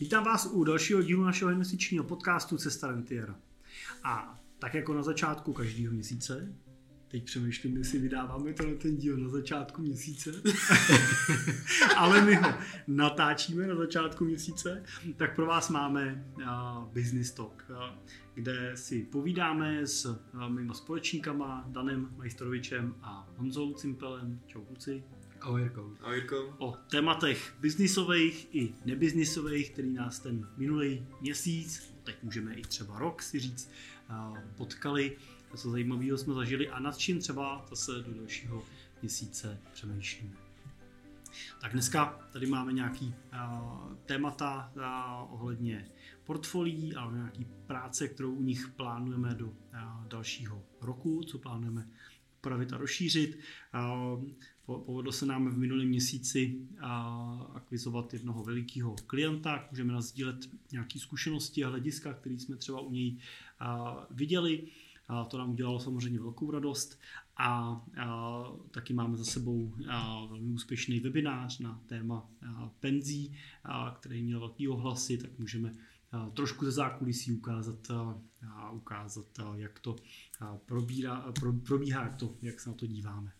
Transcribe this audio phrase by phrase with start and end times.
[0.00, 3.36] Vítám vás u dalšího dílu našeho měsíčního podcastu Cesta Rentiera.
[4.04, 6.52] A tak jako na začátku každého měsíce,
[7.08, 10.32] teď přemýšlím, jestli vydáváme na ten díl na začátku měsíce,
[11.96, 12.54] ale my ho
[12.86, 14.82] natáčíme na začátku měsíce,
[15.16, 16.24] tak pro vás máme
[16.92, 17.64] Business Talk,
[18.34, 20.18] kde si povídáme s
[20.48, 24.40] mými společníkama Danem Majstorovičem a Honzou Cimpelem.
[24.46, 25.04] Čau kluci.
[25.40, 25.90] Ahoj Jirko.
[26.00, 26.54] Ahoj Jirko.
[26.58, 33.22] O tématech biznisových i nebiznisových, který nás ten minulý měsíc, teď můžeme i třeba rok
[33.22, 33.70] si říct,
[34.56, 35.16] potkali,
[35.56, 38.62] co zajímavého jsme zažili a nad čím třeba zase do dalšího
[39.02, 40.36] měsíce přemýšlíme.
[41.60, 45.88] Tak dneska tady máme nějaký uh, témata uh, ohledně
[46.24, 49.54] portfolií a nějaký práce, kterou u nich plánujeme do uh,
[50.08, 51.88] dalšího roku, co plánujeme
[52.38, 53.38] upravit a rozšířit.
[54.76, 56.60] Povedlo se nám v minulém měsíci
[57.54, 60.36] akvizovat jednoho velikého klienta, můžeme nazdílet
[60.72, 63.16] nějaké zkušenosti a hlediska, které jsme třeba u něj
[64.10, 64.68] viděli.
[65.08, 66.98] A to nám udělalo samozřejmě velkou radost
[67.36, 73.96] a, a taky máme za sebou a, velmi úspěšný webinář na téma a, penzí, a,
[74.00, 75.72] který měl velký ohlasy, tak můžeme
[76.12, 79.96] a, trošku ze zákulisí ukázat, a, a ukázat a, jak to
[80.40, 83.32] a, probírá, pro, probíhá, jak, to, jak se na to díváme.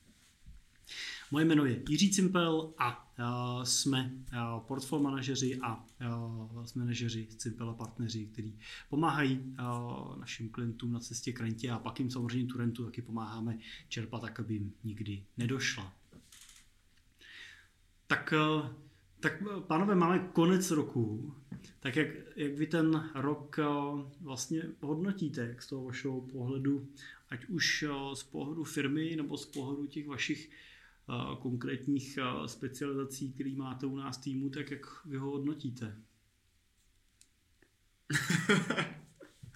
[1.31, 5.85] Moje jméno je Jiří Cimpel a uh, jsme uh, portfolio manažeři a
[6.55, 8.59] uh, manažeři Cimpel a partneři, kteří
[8.89, 13.03] pomáhají uh, našim klientům na cestě k rentě a pak jim samozřejmě tu rentu taky
[13.03, 15.93] pomáháme čerpat tak, aby jim nikdy nedošla.
[18.07, 18.67] Tak, uh,
[19.21, 21.35] tak pánové, máme konec roku.
[21.81, 26.89] Tak jak, jak vy ten rok uh, vlastně hodnotíte, jak z toho vašeho pohledu,
[27.31, 30.51] ať už uh, z pohledu firmy nebo z pohledu těch vašich
[31.41, 35.97] konkrétních specializací, který máte u nás týmu, tak jak vy ho hodnotíte?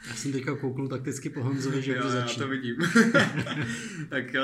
[0.08, 2.76] Já jsem teďka kouknul takticky po Honzovi, že jo, já to vidím.
[4.08, 4.40] tak uh,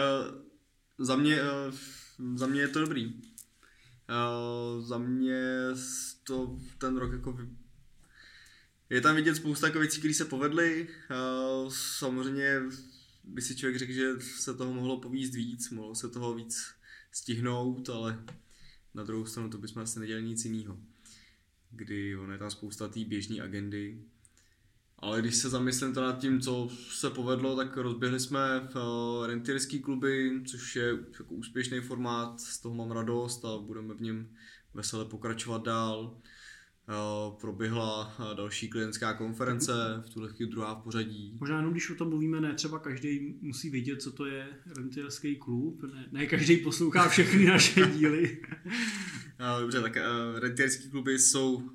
[0.98, 1.74] za, mě, uh,
[2.34, 3.14] za mě je to dobrý.
[3.14, 5.42] Uh, za mě
[6.24, 7.38] to ten rok jako
[8.90, 10.88] je tam vidět spousta jako věcí, které se povedly.
[11.68, 12.60] Samozřejmě
[13.24, 16.74] by si člověk řekl, že se toho mohlo povíst víc, mohlo se toho víc
[17.12, 18.24] stihnout, ale
[18.94, 20.78] na druhou stranu to bychom asi nedělali nic jiného.
[21.70, 24.02] Kdy ono je tam spousta té běžné agendy.
[24.98, 29.26] Ale když se zamyslím to nad tím, co se povedlo, tak rozběhli jsme v uh,
[29.26, 34.28] rentierský kluby, což je jako úspěšný formát, z toho mám radost a budeme v něm
[34.74, 36.20] vesele pokračovat dál.
[36.90, 39.72] Eh, proběhla eh, další klientská konference,
[40.06, 41.36] v tuhle chvíli druhá v pořadí.
[41.40, 45.36] Možná jenom když o tom mluvíme, ne třeba každý musí vědět, co to je rentierský
[45.36, 48.42] klub, ne, ne každý poslouchá všechny naše díly.
[49.40, 49.96] Eh, dobře, tak
[50.38, 51.70] rentierský kluby jsou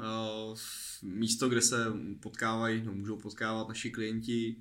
[1.04, 1.86] místo, kde se
[2.20, 4.56] potkávají, no, můžou potkávat naši klienti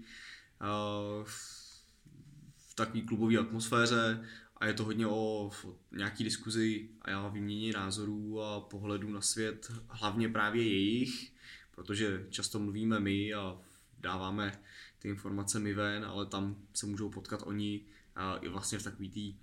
[1.25, 4.25] v takové klubové atmosféře
[4.63, 5.51] a je to hodně o,
[5.93, 11.33] nějaký diskuzi a já výměně názorů a pohledů na svět, hlavně právě jejich,
[11.71, 13.59] protože často mluvíme my a
[14.01, 14.61] dáváme
[14.99, 17.81] ty informace my ven, ale tam se můžou potkat oni
[18.17, 19.39] a i vlastně v takové té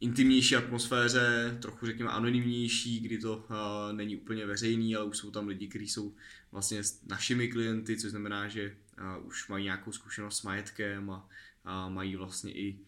[0.00, 3.46] intimnější atmosféře, trochu řekněme anonymnější, kdy to
[3.92, 6.14] není úplně veřejný, ale už jsou tam lidi, kteří jsou
[6.52, 8.76] vlastně s našimi klienty, což znamená, že
[9.22, 11.28] už mají nějakou zkušenost s majetkem a,
[11.64, 12.78] a mají vlastně i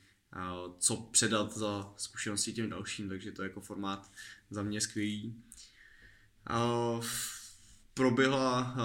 [0.78, 4.12] co předat za zkušenosti těm dalším, takže to je jako formát
[4.50, 5.43] za mě skvělý.
[7.95, 8.77] Proběhla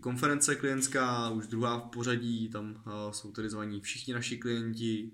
[0.00, 5.10] konference klientská, už druhá v pořadí, tam jsou tedy zvaní všichni naši klienti.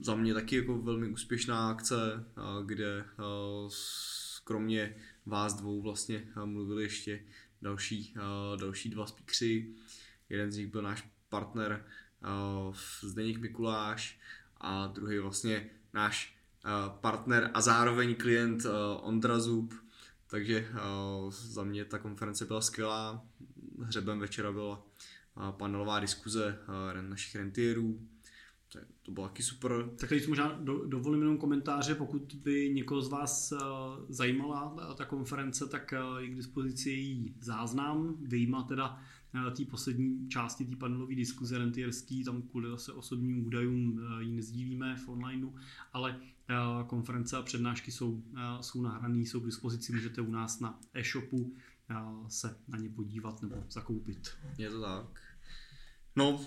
[0.00, 2.24] Za mě taky jako velmi úspěšná akce,
[2.66, 3.04] kde
[4.44, 4.96] kromě
[5.26, 7.24] vás dvou vlastně mluvili ještě
[7.62, 8.14] další,
[8.56, 9.74] další dva speakeři.
[10.28, 11.86] Jeden z nich byl náš partner
[13.00, 14.20] Zdeněk Mikuláš
[14.60, 18.70] a druhý vlastně náš uh, partner a zároveň klient uh,
[19.00, 19.74] Ondra Zub.
[20.30, 20.68] Takže
[21.28, 23.24] za mě ta konference byla skvělá.
[23.82, 24.86] Hřebem večera byla
[25.50, 26.58] panelová diskuze
[27.00, 28.00] našich rentierů.
[29.02, 29.72] To, bylo taky super.
[29.96, 33.52] Tak teď možná do, dovolím jenom komentáře, pokud by někoho z vás
[34.08, 39.02] zajímala ta konference, tak je k dispozici její záznam, vyjíma teda
[39.56, 44.96] té poslední části té panelové diskuze rentierský, tam kvůli zase osobním údajům eh, ji nezdílíme
[44.96, 45.50] v onlineu,
[45.92, 46.54] ale eh,
[46.86, 51.54] konference a přednášky jsou, eh, jsou nahrané, jsou k dispozici, můžete u nás na e-shopu
[52.28, 54.28] se na ně podívat nebo zakoupit.
[54.58, 55.20] Je to tak.
[56.16, 56.40] No,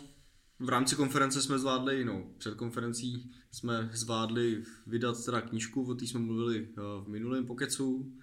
[0.59, 6.06] v rámci konference jsme zvládli, no, před konferencí jsme zvládli vydat teda knížku, o té
[6.06, 8.13] jsme mluvili v minulém pokecu,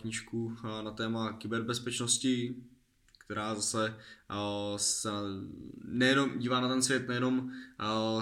[0.00, 2.64] knížku na téma kyberbezpečnosti,
[3.24, 3.96] která zase
[4.76, 5.08] se
[5.84, 7.52] nejenom dívá na ten svět nejenom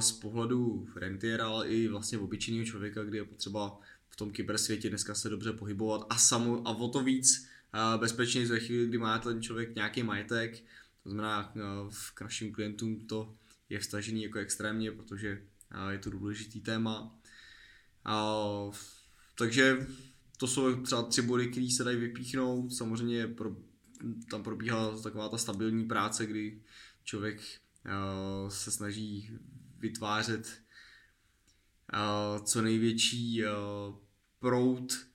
[0.00, 5.14] z pohledu rentiera, ale i vlastně obyčejného člověka, kdy je potřeba v tom kybersvětě dneska
[5.14, 7.49] se dobře pohybovat a, samo, a o to víc
[7.96, 10.64] bezpečně ve chvíli, kdy má ten člověk nějaký majetek,
[11.02, 11.52] to znamená
[12.14, 13.37] k našim klientům to
[13.69, 15.43] je vstažený jako extrémně, protože
[15.90, 17.19] je to důležitý téma.
[19.38, 19.87] Takže
[20.37, 22.72] to jsou třeba tři body, které se dají vypíchnout.
[22.72, 23.56] Samozřejmě pro,
[24.31, 26.62] tam probíhá taková ta stabilní práce, kdy
[27.04, 29.31] člověk uh, se snaží
[29.78, 30.62] vytvářet
[31.93, 33.50] uh, co největší uh,
[34.38, 35.06] prout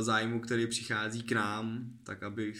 [0.00, 2.54] zájmu, který přichází k nám, tak aby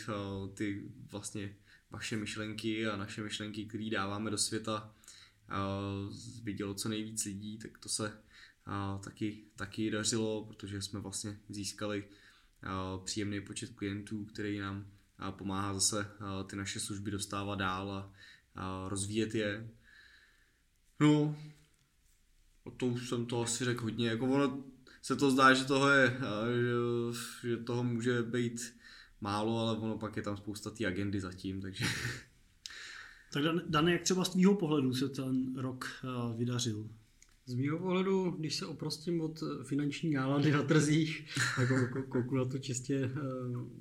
[0.55, 1.57] ty vlastně
[1.91, 4.95] vaše myšlenky a naše myšlenky, které dáváme do světa,
[6.43, 8.19] vidělo co nejvíc lidí, tak to se
[9.05, 12.05] taky, taky dařilo, protože jsme vlastně získali
[13.05, 14.87] příjemný počet klientů, který nám
[15.31, 18.13] pomáhá zase uh, ty naše služby dostávat dál
[18.55, 19.71] a rozvíjet je.
[21.01, 21.37] No,
[22.77, 24.65] to už jsem to asi řekl hodně, jako ono
[25.03, 26.19] se to zdá, že toho je,
[27.43, 28.75] že, že toho může být
[29.21, 31.85] málo, ale ono pak je tam spousta té agendy zatím, takže...
[33.33, 35.87] Tak Dane, jak třeba z tvýho pohledu se ten rok
[36.37, 36.89] vydařil?
[37.49, 41.27] Z mého pohledu, když se oprostím od finanční nálady na trzích,
[41.61, 43.11] jako kouknu na to čistě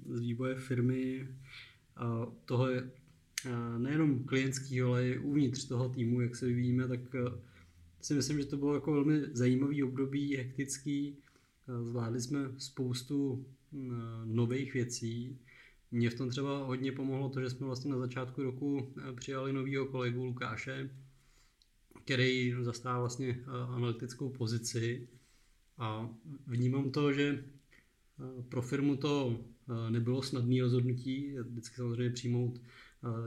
[0.10, 1.28] z vývoje firmy,
[1.96, 2.92] a toho je
[3.78, 7.00] nejenom klientského, ale i uvnitř toho týmu, jak se vyvíjíme, tak
[8.02, 11.18] si myslím, že to bylo jako velmi zajímavý období, hektický.
[11.84, 13.46] Zvládli jsme spoustu
[14.26, 15.40] nových věcí.
[15.92, 19.86] Mně v tom třeba hodně pomohlo to, že jsme vlastně na začátku roku přijali nového
[19.86, 20.90] kolegu Lukáše,
[22.04, 25.08] který zastává vlastně analytickou pozici
[25.78, 26.10] a
[26.48, 27.44] vnímám to, že
[28.50, 29.40] pro firmu to
[29.90, 32.62] nebylo snadné rozhodnutí, vždycky samozřejmě přijmout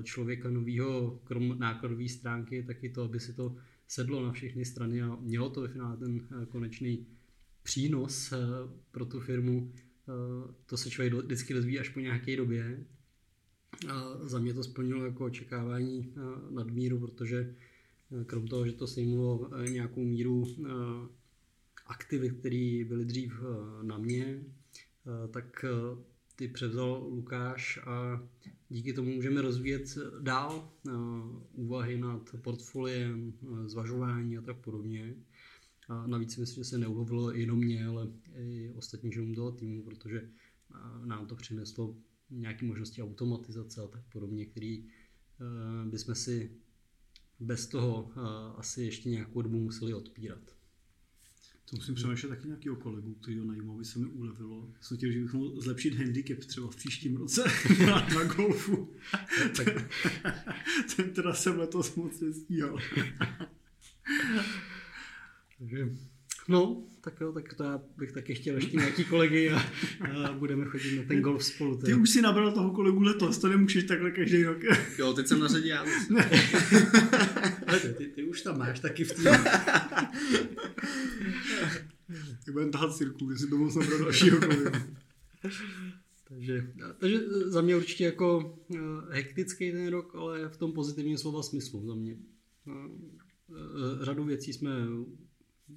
[0.02, 3.56] člověka nového, krom nákladové stránky, taky to, aby si to
[3.90, 7.06] sedlo na všechny strany a mělo to ve finále ten eh, konečný
[7.62, 8.36] přínos eh,
[8.90, 9.72] pro tu firmu.
[9.74, 12.84] Eh, to se člověk vždycky dozví až po nějaké době.
[13.88, 16.14] A za mě to splnilo jako očekávání
[16.50, 17.54] nadmíru, protože
[18.26, 20.46] krom toho, že to sejmulo nějakou míru
[21.86, 23.32] aktivit, které byly dřív
[23.82, 24.44] na mě,
[25.30, 25.64] tak
[26.36, 28.28] ty převzal Lukáš a
[28.68, 30.72] díky tomu můžeme rozvíjet dál
[31.52, 33.32] úvahy nad portfoliem,
[33.66, 35.14] zvažování a tak podobně.
[35.88, 40.30] A navíc myslím, že se neulovilo jenom mě, ale i ostatní členům toho týmu, protože
[41.04, 41.96] nám to přineslo
[42.30, 44.84] nějaké možnosti automatizace a tak podobně, který
[45.90, 46.50] bychom si
[47.40, 48.12] bez toho
[48.56, 50.60] asi ještě nějakou dobu museli odpírat.
[51.70, 54.72] To musím přemýšlet taky nějakého kolegu, který ho najímal, aby se mi ulevilo.
[54.80, 57.44] Jsem chtěl, že bych mohl zlepšit handicap třeba v příštím roce
[57.86, 58.94] na, na golfu.
[59.56, 59.66] tak,
[60.96, 62.78] ten teda jsem letos moc nestíhal.
[65.58, 65.96] Takže,
[66.50, 69.62] no, tak jo, tak to já bych taky chtěl ještě nějaký kolegy a,
[70.16, 71.76] a budeme chodit na ten golf spolu.
[71.76, 71.86] Teda.
[71.86, 74.58] Ty už si nabral toho kolegu letos, to nemůžeš takhle každý rok.
[74.98, 75.84] jo, teď jsem na řadě já.
[77.82, 79.30] ty, ty, ty, už tam máš taky v týmu.
[82.44, 84.64] tak budeme tahat cirku, jestli to moc nabrat dalšího kolegu.
[86.28, 86.66] takže,
[86.98, 88.58] takže za mě určitě jako
[89.10, 92.16] hektický ten rok, ale v tom pozitivním slova smyslu za mě.
[94.00, 94.70] Řadu věcí jsme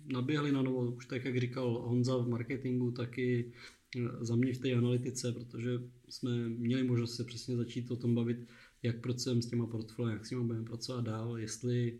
[0.05, 3.51] naběhli na novo, už tak, jak říkal Honza v marketingu, taky
[4.21, 5.69] za mě v té analytice, protože
[6.09, 8.47] jsme měli možnost se přesně začít o tom bavit,
[8.83, 11.99] jak pracujeme s těma portfoliem, jak s nimi budeme pracovat dál, jestli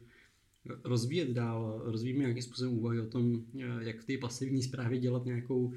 [0.83, 3.45] rozvíjet dál, rozvíjíme nějakým způsobem úvahy o tom,
[3.79, 5.73] jak v té pasivní zprávě dělat nějakou uh,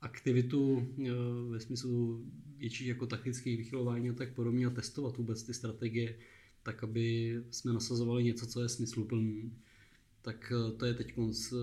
[0.00, 1.08] aktivitu uh,
[1.50, 6.18] ve smyslu větších jako taktických vychylování a tak podobně a testovat vůbec ty strategie,
[6.62, 9.52] tak aby jsme nasazovali něco, co je smysluplný.
[10.26, 11.54] Tak uh, to je teď s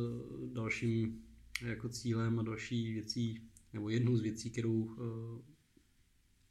[0.53, 1.24] dalším
[1.65, 3.41] jako cílem a další věcí,
[3.74, 4.89] nebo jednou z věcí, kterou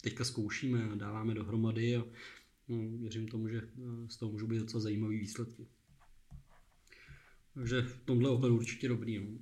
[0.03, 2.05] teďka zkoušíme a dáváme dohromady a
[2.69, 5.67] no, věřím tomu, že eh, z toho můžou být docela zajímavé výsledky.
[7.55, 9.19] Takže v tomhle ohledu určitě dobrý.
[9.19, 9.39] No.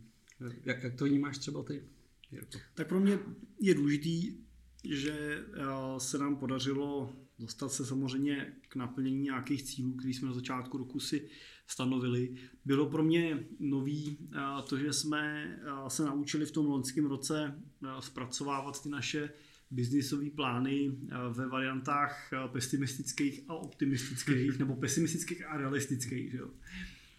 [0.65, 1.85] Jak, jak to vnímáš třeba ty?
[2.33, 2.59] Jirko?
[2.75, 3.19] Tak pro mě
[3.61, 4.37] je důležitý,
[4.85, 10.35] že eh, se nám podařilo dostat se samozřejmě k naplnění nějakých cílů, které jsme na
[10.35, 11.29] začátku roku si
[11.71, 12.35] stanovili.
[12.65, 15.57] Bylo pro mě nový eh, to, že jsme
[15.89, 17.62] se naučili v tom loňském roce
[18.00, 19.31] zpracovávat ty naše
[19.71, 26.31] biznisové plány eh, ve variantách eh, pesimistických a optimistických, nebo pesimistických a realistických.
[26.31, 26.50] Že jo.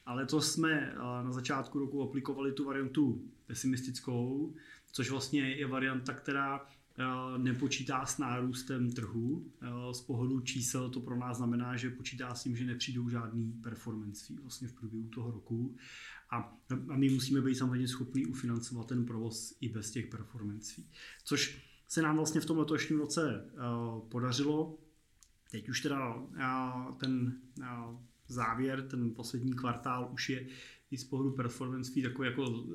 [0.06, 4.56] Ale to jsme eh, na začátku roku aplikovali tu variantu pesimistickou,
[4.92, 6.66] což vlastně je varianta, která
[7.38, 9.52] nepočítá s nárůstem trhu.
[9.92, 14.26] Z pohledu čísel to pro nás znamená, že počítá s tím, že nepřijdou žádný performance
[14.26, 15.76] fee vlastně v průběhu toho roku.
[16.32, 16.58] A,
[16.96, 20.86] my musíme být samozřejmě schopni ufinancovat ten provoz i bez těch performance fee.
[21.24, 23.46] Což se nám vlastně v tom letošním roce
[24.10, 24.78] podařilo.
[25.52, 26.24] Teď už teda
[27.00, 27.42] ten
[28.28, 30.48] závěr, ten poslední kvartál už je
[30.92, 32.66] i z pohledu performance fee takový jako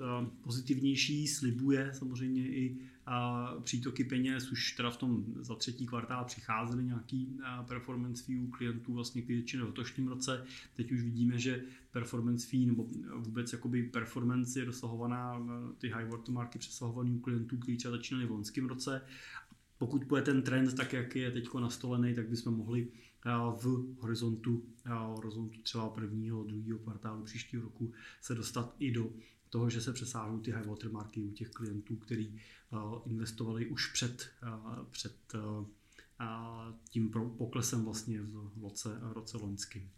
[0.43, 2.77] pozitivnější, slibuje samozřejmě i
[3.63, 8.95] přítoky peněz, už teda v tom za třetí kvartál přicházely nějaký performance fee u klientů
[8.95, 10.45] vlastně k většině v letošním roce.
[10.75, 15.47] Teď už vidíme, že performance fee nebo vůbec jakoby performance je dosahovaná,
[15.79, 19.03] ty high watermarky přesahovaný u klientů, kteří třeba začínali v loňském roce.
[19.79, 22.89] Pokud bude ten trend tak, jak je teď nastolený, tak bychom mohli
[23.35, 29.11] v horizontu, horizontu třeba prvního, druhého kvartálu příštího roku se dostat i do
[29.51, 32.41] toho, že se přesáhnou ty high watermarky u těch klientů, kteří
[33.07, 34.29] investovali už před,
[34.91, 35.17] před
[36.91, 39.91] tím poklesem vlastně v roce, roce loňským.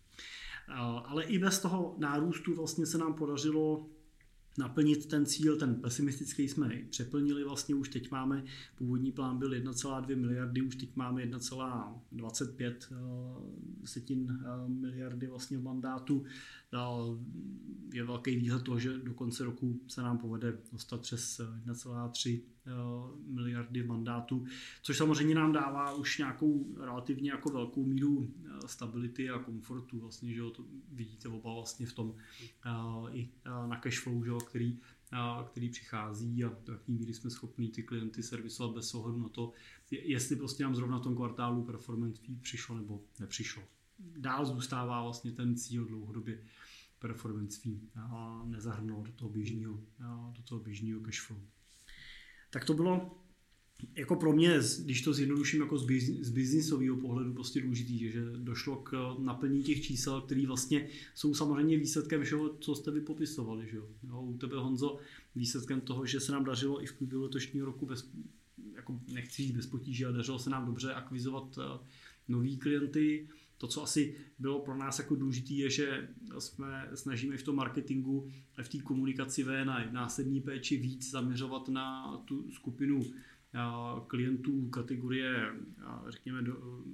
[1.04, 3.90] Ale i bez toho nárůstu vlastně se nám podařilo
[4.58, 8.44] naplnit ten cíl, ten pesimistický jsme přeplnili, vlastně už teď máme,
[8.76, 15.62] původní plán byl 1,2 miliardy, už teď máme 1,25 eh, eh, miliardy vlastně v
[16.72, 17.24] mandátu.
[17.92, 22.70] Je velký výhled toho, že do konce roku se nám povede dostat přes 1,3 eh,
[23.26, 24.46] miliardy v mandátu,
[24.82, 28.30] což samozřejmě nám dává už nějakou relativně jako velkou míru
[28.66, 32.14] stability a komfortu, vlastně, že to vidíte oba vlastně v tom
[33.12, 34.78] i na cashflow, že který,
[35.46, 39.52] který přichází a do jaký míry jsme schopni ty klienty servisovat bez ohledu na to,
[39.90, 43.62] jestli prostě nám zrovna v tom kvartálu performance fee přišlo nebo nepřišlo.
[43.98, 46.42] Dál zůstává vlastně ten cíl dlouhodobě
[46.98, 49.80] performance fee a nezahrnout do toho běžného,
[50.36, 51.40] do toho běžného cashflow.
[52.50, 53.18] Tak to bylo
[53.94, 59.16] jako pro mě, když to zjednoduším jako z biznisového pohledu, prostě důležitý, že došlo k
[59.18, 63.68] naplnění těch čísel, které vlastně jsou samozřejmě výsledkem všeho, co jste vy popisovali.
[63.70, 63.86] Že jo?
[64.20, 64.98] u tebe Honzo,
[65.34, 68.10] výsledkem toho, že se nám dařilo i v průběhu letošního roku bez,
[68.74, 71.86] jako nechci říct bez potíží, ale dařilo se nám dobře akvizovat eh,
[72.28, 73.28] nový klienty.
[73.58, 78.28] To, co asi bylo pro nás jako důležité, je, že jsme snažíme v tom marketingu,
[78.62, 83.02] v té komunikaci V na následní péči víc zaměřovat na tu skupinu
[84.06, 85.52] klientů kategorie,
[86.08, 86.84] řekněme, do,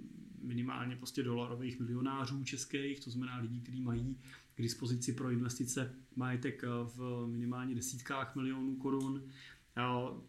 [0.42, 4.18] minimálně prostě dolarových milionářů českých, to znamená lidí, kteří mají
[4.54, 6.62] k dispozici pro investice majetek
[6.96, 9.22] v minimálně desítkách milionů korun.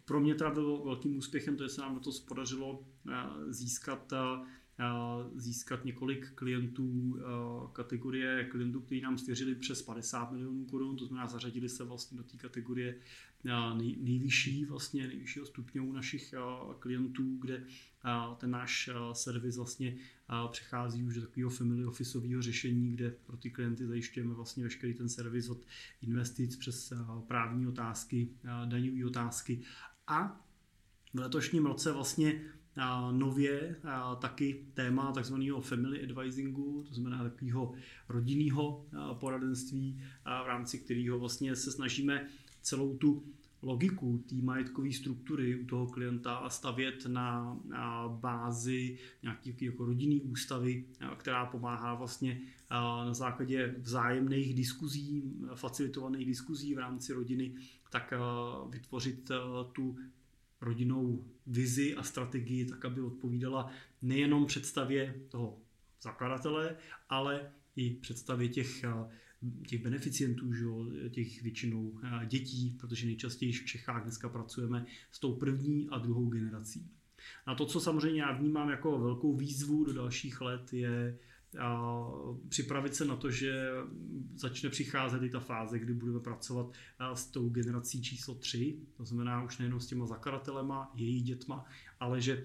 [0.04, 2.84] Pro mě teda bylo velkým úspěchem, to, že se nám to podařilo
[3.48, 4.12] získat
[5.34, 7.18] získat několik klientů
[7.72, 12.24] kategorie klientů, kteří nám svěřili přes 50 milionů korun, to znamená zařadili se vlastně do
[12.24, 12.94] té kategorie
[13.44, 16.34] nej, nejvyšší, vlastně nejvyššího stupně u našich
[16.78, 17.64] klientů, kde
[18.38, 19.96] ten náš servis vlastně
[20.50, 25.08] přechází už do takového family officeového řešení, kde pro ty klienty zajišťujeme vlastně veškerý ten
[25.08, 25.58] servis od
[26.02, 26.92] investic přes
[27.26, 28.28] právní otázky,
[28.64, 29.60] daňové otázky.
[30.06, 30.46] A
[31.14, 32.42] v letošním roce vlastně
[33.12, 33.76] nově
[34.20, 37.72] taky téma takzvaného family advisingu, to znamená takového
[38.08, 38.86] rodinného
[39.20, 40.00] poradenství,
[40.44, 42.26] v rámci kterého vlastně se snažíme
[42.62, 43.24] celou tu
[43.62, 47.58] logiku té majetkové struktury u toho klienta stavět na,
[48.08, 50.84] bázi nějaké jako rodinný ústavy,
[51.16, 52.40] která pomáhá vlastně
[52.70, 55.22] na základě vzájemných diskuzí,
[55.54, 57.54] facilitovaných diskuzí v rámci rodiny,
[57.90, 58.12] tak
[58.70, 59.30] vytvořit
[59.72, 59.96] tu
[60.60, 63.70] rodinnou vizi a strategii tak, aby odpovídala
[64.02, 65.58] nejenom představě toho
[66.02, 66.76] zakladatele,
[67.08, 68.84] ale i představě těch,
[69.66, 70.64] těch beneficientů, že
[71.10, 76.90] těch většinou dětí, protože nejčastěji v Čechách dneska pracujeme s tou první a druhou generací.
[77.46, 81.18] A to, co samozřejmě já vnímám jako velkou výzvu do dalších let, je
[81.58, 82.02] a
[82.48, 83.70] připravit se na to, že
[84.34, 86.72] začne přicházet i ta fáze, kdy budeme pracovat
[87.14, 91.64] s tou generací číslo 3, to znamená už nejenom s těma zakladatelema, její dětma,
[92.00, 92.44] ale že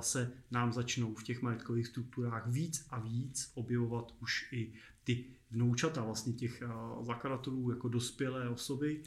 [0.00, 4.72] se nám začnou v těch majetkových strukturách víc a víc objevovat už i
[5.04, 6.62] ty vnoučata vlastně těch
[7.02, 9.02] zakladatelů jako dospělé osoby,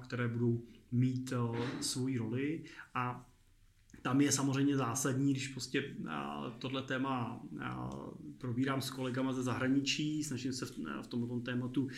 [0.00, 1.32] které budou mít
[1.80, 2.64] svoji roli.
[2.94, 3.30] A
[4.04, 5.94] tam je samozřejmě zásadní, když prostě
[6.58, 7.40] tohle téma
[8.38, 10.66] probírám s kolegama ze zahraničí, snažím se
[11.02, 11.88] v tomto tématu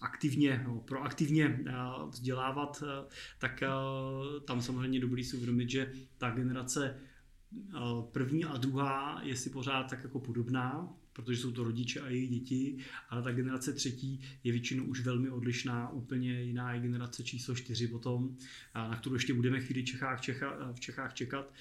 [0.00, 1.64] aktivně, proaktivně
[2.10, 2.84] vzdělávat,
[3.38, 3.62] tak
[4.44, 6.98] tam samozřejmě dobrý si uvědomit, že ta generace
[8.12, 12.30] první a druhá je si pořád tak jako podobná, protože jsou to rodiče a jejich
[12.30, 12.76] děti,
[13.08, 17.88] ale ta generace třetí je většinou už velmi odlišná, úplně jiná je generace číslo čtyři
[17.88, 18.36] potom,
[18.74, 21.52] na kterou ještě budeme chvíli v Čechách, Čecha, v Čechách čekat,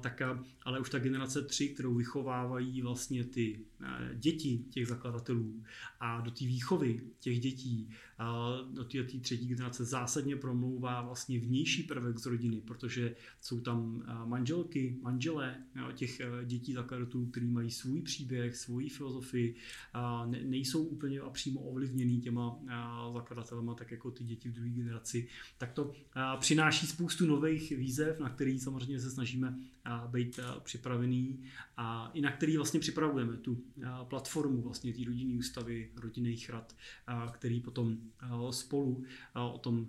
[0.00, 0.22] tak,
[0.62, 3.60] ale už ta generace tři, kterou vychovávají vlastně ty
[4.14, 5.64] děti těch zakladatelů
[6.00, 7.90] a do té výchovy těch dětí,
[8.72, 14.96] do té třetí generace zásadně promlouvá vlastně vnější prvek z rodiny, protože jsou tam manželky,
[15.02, 15.56] manželé
[15.94, 19.54] těch dětí zakladatelů, kteří mají svůj příběh, svoji filozofii,
[20.26, 22.58] ne, nejsou úplně a přímo ovlivněný těma
[23.14, 25.92] zakladatelema, tak jako ty děti v druhé generaci, tak to
[26.38, 29.58] přináší spoustu nových výzev, na který samozřejmě se snažíme
[30.06, 31.44] být připravený
[31.76, 33.62] a i na který vlastně připravujeme tu
[34.08, 36.76] platformu vlastně té rodinné ústavy, rodinných rad,
[37.32, 37.96] který potom
[38.50, 39.04] spolu
[39.54, 39.86] o tom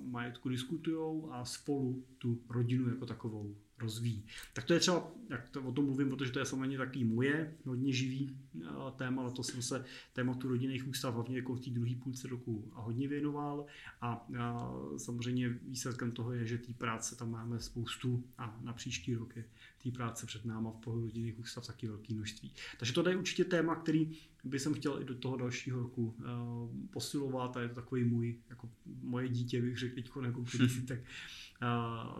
[0.00, 4.24] majetku diskutují a spolu tu rodinu jako takovou rozvíjí.
[4.52, 7.54] Tak to je třeba, jak to o tom mluvím, protože to je samozřejmě taky moje
[7.64, 11.70] hodně živý eh, téma, ale to jsem se tématu rodinných ústav hlavně jako v té
[11.70, 13.66] druhé půlce roku a hodně věnoval
[14.00, 19.14] a, a samozřejmě výsledkem toho je, že té práce tam máme spoustu a na příští
[19.14, 19.44] rok je
[19.82, 22.52] té práce před náma v pohledu rodinných ústav taky velké množství.
[22.78, 26.88] Takže to je určitě téma, který by jsem chtěl i do toho dalšího roku uh,
[26.90, 28.70] posilovat a je to takový můj, jako
[29.02, 30.98] moje dítě bych řekl teď, jako si tak,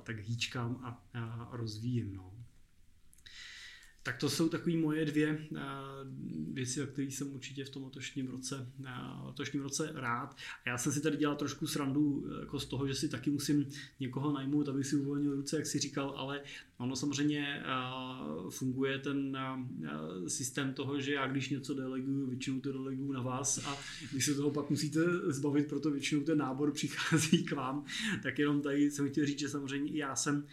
[0.03, 2.17] tak hýčkám a, a rozvíjím.
[2.17, 2.33] No.
[4.03, 5.59] Tak to jsou takové moje dvě uh,
[6.55, 10.37] věci, o kterých jsem určitě v tom letošním roce, uh, letošním roce rád.
[10.65, 13.67] A já jsem si tady dělal trošku srandu jako z toho, že si taky musím
[14.01, 16.43] někoho najmout, aby si uvolnil ruce, jak si říkal, ale
[16.83, 17.63] Ono samozřejmě
[18.51, 19.39] funguje ten
[20.27, 23.79] systém toho, že já když něco deleguju, většinou to deleguju na vás a
[24.13, 27.85] když se toho pak musíte zbavit, proto většinou ten nábor přichází k vám,
[28.23, 30.47] tak jenom tady jsem chtěl říct, že samozřejmě i já jsem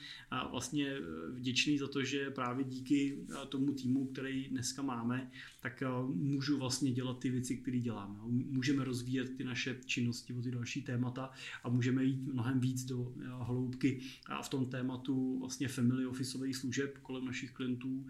[0.52, 0.96] vlastně
[1.30, 5.32] vděčný za to, že právě díky tomu týmu, který dneska máme,
[5.62, 8.20] tak uh, můžu vlastně dělat ty věci, které děláme.
[8.28, 11.32] Můžeme rozvíjet ty naše činnosti o ty další témata
[11.64, 16.58] a můžeme jít mnohem víc do uh, hloubky a v tom tématu vlastně family officeových
[16.58, 18.06] služeb kolem našich klientů,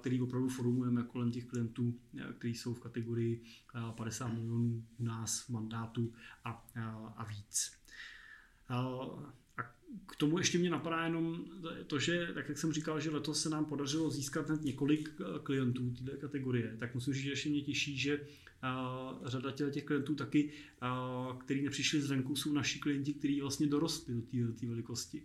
[0.00, 1.94] který opravdu formujeme kolem těch klientů,
[2.38, 3.42] kteří jsou v kategorii
[3.96, 6.12] 50 milionů u nás mandátu
[6.44, 6.66] a,
[7.16, 7.72] a víc.
[10.06, 11.44] K tomu ještě mě napadá jenom
[11.86, 15.90] to, že, tak jak jsem říkal, že letos se nám podařilo získat hned několik klientů
[15.90, 20.52] této kategorie, tak musím říct, že ještě mě těší, že uh, řada těch klientů taky,
[20.82, 25.22] uh, který nepřišli zvenku, jsou naši klienti, kteří vlastně dorostli do té velikosti.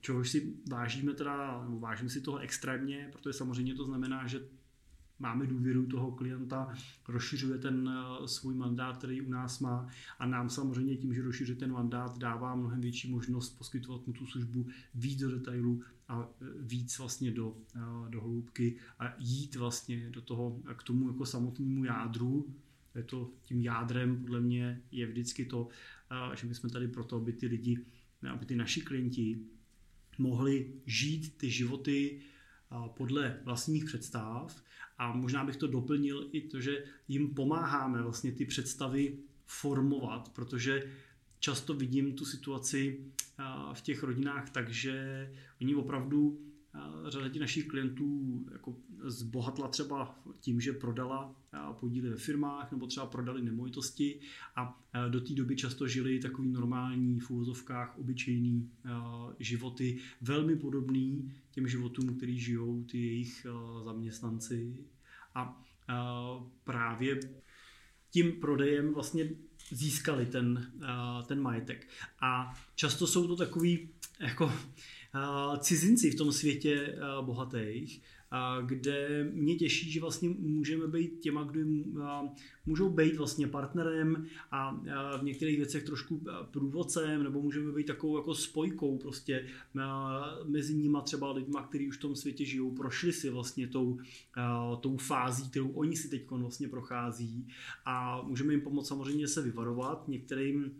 [0.00, 4.48] Čehož si vážíme teda, nebo vážím si toho extrémně, protože samozřejmě to znamená, že
[5.18, 6.74] máme důvěru toho klienta,
[7.08, 11.56] rozšiřuje ten eh, svůj mandát, který u nás má a nám samozřejmě tím, že rozšiřuje
[11.56, 16.44] ten mandát, dává mnohem větší možnost poskytovat mu tu službu víc do detailu a eh,
[16.60, 21.84] víc vlastně do, eh, do hloubky a jít vlastně do toho, k tomu jako samotnému
[21.84, 22.54] jádru,
[22.94, 25.68] je to tím jádrem podle mě je vždycky to,
[26.34, 27.84] že my jsme tady proto, aby ty lidi,
[28.30, 29.38] aby ty naši klienti
[30.18, 32.20] mohli žít ty životy
[32.96, 34.62] podle vlastních představ
[34.98, 40.92] a možná bych to doplnil i to, že jim pomáháme vlastně ty představy formovat, protože
[41.38, 43.04] často vidím tu situaci
[43.72, 45.30] v těch rodinách tak, že
[45.60, 46.45] oni opravdu
[47.08, 51.34] řada těch našich klientů jako zbohatla třeba tím, že prodala
[51.80, 54.20] podíly ve firmách nebo třeba prodali nemovitosti
[54.56, 58.70] a do té doby často žili takový normální v úvozovkách obyčejný
[59.38, 63.46] životy, velmi podobný těm životům, který žijou ty jejich
[63.84, 64.84] zaměstnanci
[65.34, 65.64] a
[66.64, 67.20] právě
[68.10, 69.30] tím prodejem vlastně
[69.70, 70.72] získali ten,
[71.26, 71.88] ten majetek.
[72.20, 73.88] A často jsou to takový
[74.20, 74.52] jako
[75.58, 78.02] cizinci v tom světě bohatých,
[78.66, 81.60] kde mě těší, že vlastně můžeme být těma, kdo
[82.66, 84.80] můžou být vlastně partnerem a
[85.20, 89.46] v některých věcech trošku průvodcem, nebo můžeme být takovou jako spojkou prostě
[90.44, 93.98] mezi nimi třeba lidma, kteří už v tom světě žijou, prošli si vlastně tou,
[94.80, 97.48] tou fází, kterou oni si teď vlastně prochází.
[97.84, 100.72] A můžeme jim pomoct samozřejmě se vyvarovat některým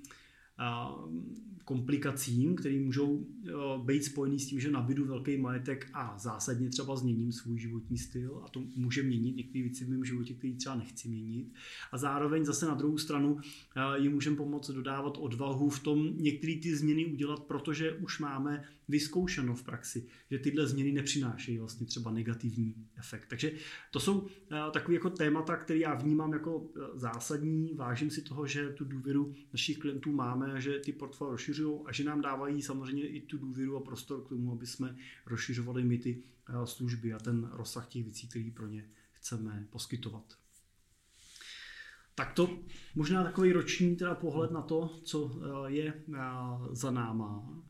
[1.66, 3.52] komplikacím, které můžou eh,
[3.84, 8.42] být spojený s tím, že nabidu velký majetek a zásadně třeba změním svůj životní styl
[8.44, 11.52] a to může měnit některé věci v mém životě, které třeba nechci měnit.
[11.92, 16.54] A zároveň zase na druhou stranu eh, jim můžeme pomoct dodávat odvahu v tom některé
[16.62, 22.11] ty změny udělat, protože už máme vyzkoušeno v praxi, že tyhle změny nepřinášejí vlastně třeba
[22.11, 23.27] negativní efekt.
[23.29, 23.53] Takže
[23.90, 27.75] to jsou eh, takové jako témata, které já vnímám jako zásadní.
[27.75, 32.05] Vážím si toho, že tu důvěru našich klientů máme že ty portfolio rozšiřují a že
[32.05, 34.96] nám dávají samozřejmě i tu důvěru a prostor k tomu, aby jsme
[35.27, 40.38] rozšiřovali my ty eh, služby a ten rozsah těch věcí, který pro ně chceme poskytovat.
[42.14, 42.59] Tak to
[42.94, 46.20] možná takový roční teda pohled na to, co eh, je eh,
[46.70, 47.62] za náma.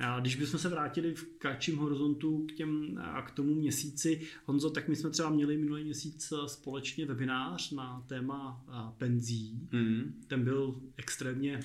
[0.00, 4.70] A když bychom se vrátili v kratším horizontu k, těm, a k tomu měsíci, Honzo,
[4.70, 8.64] tak my jsme třeba měli minulý měsíc společně webinář na téma
[8.98, 9.68] penzí.
[9.72, 10.24] Mm.
[10.26, 11.60] Ten byl extrémně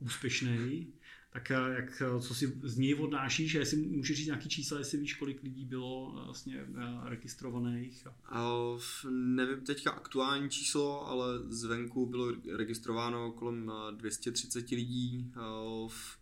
[0.00, 0.86] úspěšný.
[1.32, 3.54] Tak jak, co si z něj odnášíš?
[3.54, 6.66] Jestli můžeš říct nějaký čísla, jestli víš, kolik lidí bylo vlastně
[7.04, 8.06] registrovaných?
[8.32, 15.32] Uh, nevím teďka aktuální číslo, ale zvenku bylo registrováno kolem 230 lidí,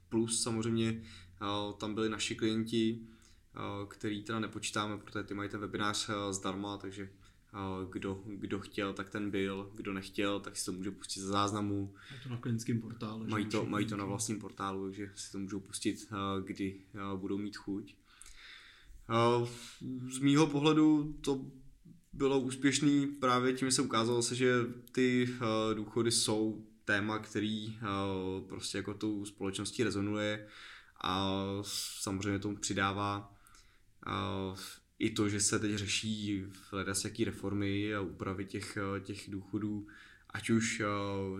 [0.08, 1.02] plus samozřejmě
[1.78, 3.00] tam byli naši klienti,
[3.88, 7.10] který teda nepočítáme, protože ty mají ten webinář zdarma, takže
[7.90, 11.94] kdo, kdo chtěl, tak ten byl, kdo nechtěl, tak si to může pustit ze záznamu.
[12.10, 13.26] Mají to na klientském portálu.
[13.26, 16.08] Mají to, mají to na vlastním portálu, takže si to můžou pustit,
[16.44, 16.80] kdy
[17.16, 17.94] budou mít chuť.
[20.10, 21.46] Z mýho pohledu to
[22.12, 24.54] bylo úspěšný právě tím, že se ukázalo se, že
[24.92, 25.28] ty
[25.74, 27.78] důchody jsou téma, který
[28.48, 30.46] prostě jako tou společností rezonuje
[31.02, 33.34] a samozřejmě tomu přidává
[34.98, 39.86] i to, že se teď řeší hledat jaký reformy a úpravy těch, těch důchodů,
[40.30, 40.82] ať už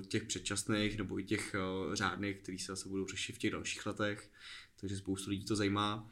[0.08, 1.56] těch předčasných nebo i těch
[1.92, 4.30] řádných, který se zase budou řešit v těch dalších letech,
[4.80, 6.10] takže spoustu lidí to zajímá.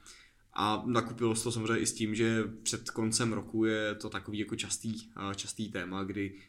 [0.53, 4.39] A nakupilo se to samozřejmě i s tím, že před koncem roku je to takový
[4.39, 6.41] jako častý, častý téma, kdy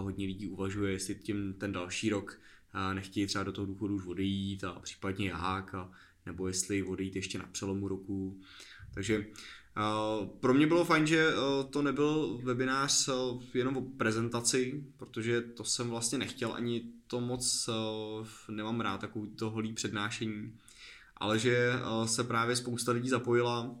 [0.00, 2.40] hodně lidí uvažuje, jestli tím ten další rok
[2.92, 5.92] nechtějí třeba do toho důchodu už odejít a případně jak a
[6.28, 8.40] nebo jestli odejít ještě na přelomu roku.
[8.94, 9.26] Takže
[10.40, 11.28] pro mě bylo fajn, že
[11.70, 13.08] to nebyl webinář
[13.54, 17.70] jenom o prezentaci, protože to jsem vlastně nechtěl, ani to moc
[18.48, 20.58] nemám rád, takový to holý přednášení,
[21.16, 21.72] ale že
[22.04, 23.74] se právě spousta lidí zapojila,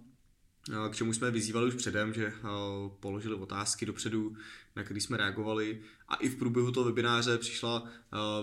[0.90, 2.32] k čemu jsme vyzývali už předem, že
[3.00, 4.36] položili otázky dopředu,
[4.76, 7.88] na které jsme reagovali a i v průběhu toho webináře přišla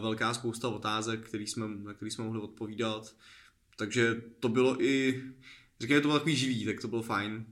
[0.01, 3.15] velká spousta otázek, který jsme, na které jsme mohli odpovídat
[3.75, 5.23] takže to bylo i,
[5.79, 7.45] říkám, to bylo takový živý, tak to bylo fajn.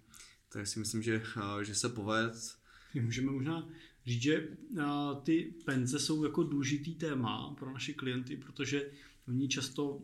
[0.50, 1.24] Tak si myslím, že,
[1.62, 2.34] že se poved.
[3.02, 3.70] Můžeme možná
[4.06, 4.48] říct, že
[5.24, 8.92] ty penze jsou jako důležitý téma pro naše klienty, protože
[9.28, 10.02] oni často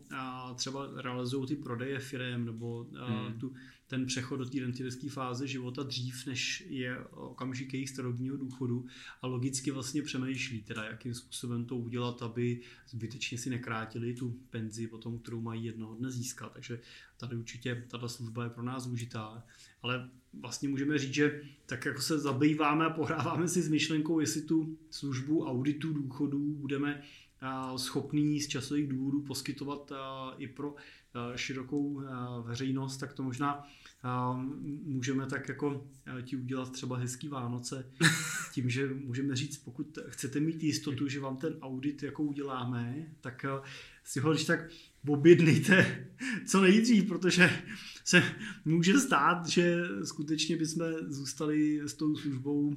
[0.56, 3.38] třeba realizují ty prodeje firem nebo hmm.
[3.40, 3.54] tu
[3.90, 8.86] ten přechod do té rentierské fáze života dřív, než je okamžik jejich starobního důchodu
[9.22, 14.86] a logicky vlastně přemýšlí, teda jakým způsobem to udělat, aby zbytečně si nekrátili tu penzi
[14.86, 16.52] potom, kterou mají jednoho dne získat.
[16.52, 16.80] Takže
[17.16, 19.44] tady určitě tato služba je pro nás užitá.
[19.82, 24.42] Ale vlastně můžeme říct, že tak jako se zabýváme a pohráváme si s myšlenkou, jestli
[24.42, 27.02] tu službu auditu důchodů budeme
[27.76, 29.92] schopný z časových důvodů poskytovat
[30.38, 30.74] i pro
[31.34, 32.02] širokou
[32.42, 33.66] veřejnost, tak to možná
[34.84, 35.86] můžeme tak jako
[36.22, 37.90] ti udělat třeba hezký Vánoce
[38.52, 43.46] tím, že můžeme říct, pokud chcete mít jistotu, že vám ten audit jako uděláme, tak
[44.04, 44.60] si ho když tak
[45.08, 46.06] objednejte
[46.46, 47.62] co nejdřív, protože
[48.04, 48.22] se
[48.64, 52.76] může stát, že skutečně bychom zůstali s tou službou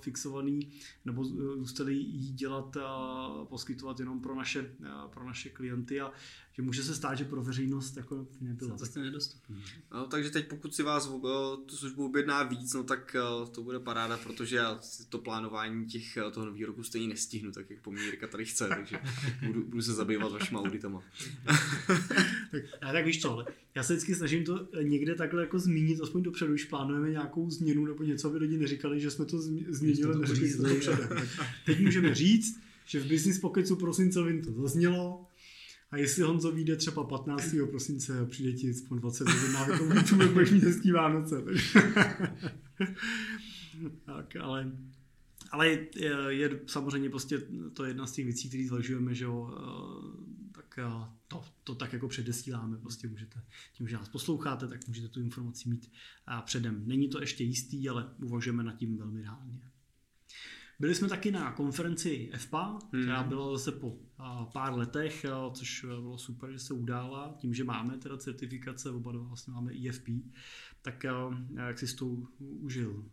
[0.00, 0.72] fixovaný
[1.04, 4.74] nebo zůstali jí dělat a poskytovat jenom pro naše,
[5.10, 6.12] pro naše klienty a
[6.52, 8.76] že může se stát, že pro veřejnost jako nebylo.
[8.76, 9.62] To jste nedostupný.
[9.92, 11.10] No, takže teď pokud si vás
[11.66, 13.16] tu službu objedná víc, no tak
[13.52, 17.80] to bude paráda, protože já to plánování těch, toho nového roku stejně nestihnu, tak jak
[17.80, 18.98] po mě Jirka tady chce, takže
[19.46, 21.02] budu, budu se zabývat vašima auditama.
[22.50, 26.22] tak, já tak víš co, já se vždycky snažím to někde takhle jako zmínit, aspoň
[26.22, 30.50] dopředu, když plánujeme nějakou změnu nebo něco, aby lidi neříkali, že jsme to změnili, neřekli
[30.50, 31.08] jsme to předem.
[31.66, 35.26] Teď můžeme říct, že v Business Pocketsu prosincovým to zaznělo,
[35.90, 37.54] a jestli Honzo vyjde třeba 15.
[37.70, 41.44] prosince a přijde ti aspoň 20 hodin návykou YouTube, budeš mít hezký Vánoce.
[44.06, 44.72] tak, ale
[45.50, 45.88] ale je,
[46.28, 49.50] je samozřejmě prostě to jedna z těch věcí, které zvažujeme, že jo,
[50.74, 50.86] tak
[51.28, 55.68] to, to tak jako předesíláme, prostě můžete, tím, že nás posloucháte, tak můžete tu informaci
[55.68, 55.92] mít
[56.44, 56.82] předem.
[56.86, 59.60] Není to ještě jistý, ale uvažujeme nad tím velmi reálně.
[60.78, 63.02] Byli jsme taky na konferenci FPA, hmm.
[63.02, 63.98] která byla zase po
[64.52, 69.22] pár letech, což bylo super, že se udála, tím, že máme teda certifikace, oba dva
[69.22, 70.08] vlastně máme IFP,
[70.82, 71.04] tak
[71.54, 72.06] jak jsi to
[72.38, 73.10] užil?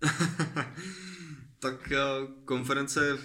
[1.58, 1.92] tak
[2.44, 3.18] konference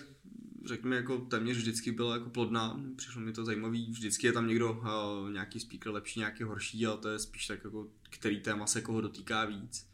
[0.66, 4.72] řekněme, jako téměř vždycky byla jako plodná, přišlo mi to zajímavý, vždycky je tam někdo,
[4.72, 8.82] uh, nějaký speaker lepší, nějaký horší, ale to je spíš tak jako, který téma se
[8.82, 9.90] koho dotýká víc.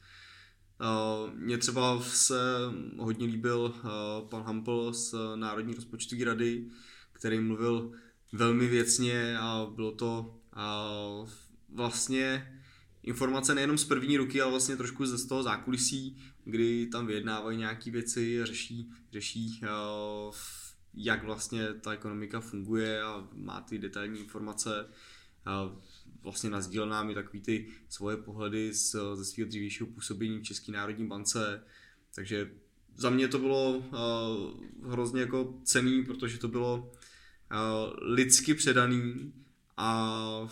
[0.81, 2.39] Uh, mně třeba se
[2.97, 6.67] hodně líbil uh, pan Hampel z Národní rozpočtové rady,
[7.13, 7.91] který mluvil
[8.33, 10.39] velmi věcně a bylo to
[11.69, 12.51] vlastně
[13.03, 17.57] informace nejenom z první ruky, ale vlastně trošku ze z toho zákulisí kdy tam vyjednávají
[17.57, 20.35] nějaké věci, řeší, řeší uh,
[20.93, 24.89] jak vlastně ta ekonomika funguje a má ty detailní informace.
[25.45, 25.75] A
[26.21, 30.71] vlastně nazdílel nám i takový ty svoje pohledy z, ze svého dřívějšího působení v České
[30.71, 31.63] národní bance.
[32.15, 32.51] Takže
[32.95, 39.33] za mě to bylo uh, hrozně jako cený, protože to bylo uh, lidsky předaný
[39.77, 40.47] a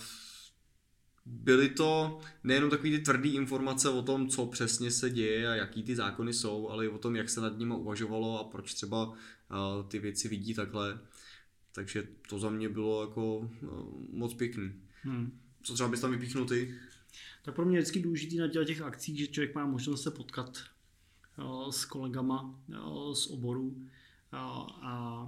[1.26, 5.84] byly to nejenom takové ty tvrdé informace o tom, co přesně se děje a jaký
[5.84, 9.10] ty zákony jsou, ale i o tom, jak se nad nimi uvažovalo a proč třeba
[9.10, 9.16] uh,
[9.88, 11.00] ty věci vidí takhle.
[11.72, 13.50] Takže to za mě bylo jako uh,
[14.10, 14.74] moc pěkný.
[15.02, 15.40] Hmm.
[15.64, 16.76] Co třeba bys tam vypíchnul ty?
[17.44, 20.64] Tak pro mě je vždycky důležitý na těch akcích, že člověk má možnost se potkat
[21.70, 22.60] s kolegama
[23.14, 23.88] z oboru
[24.32, 24.42] a,
[24.82, 25.28] a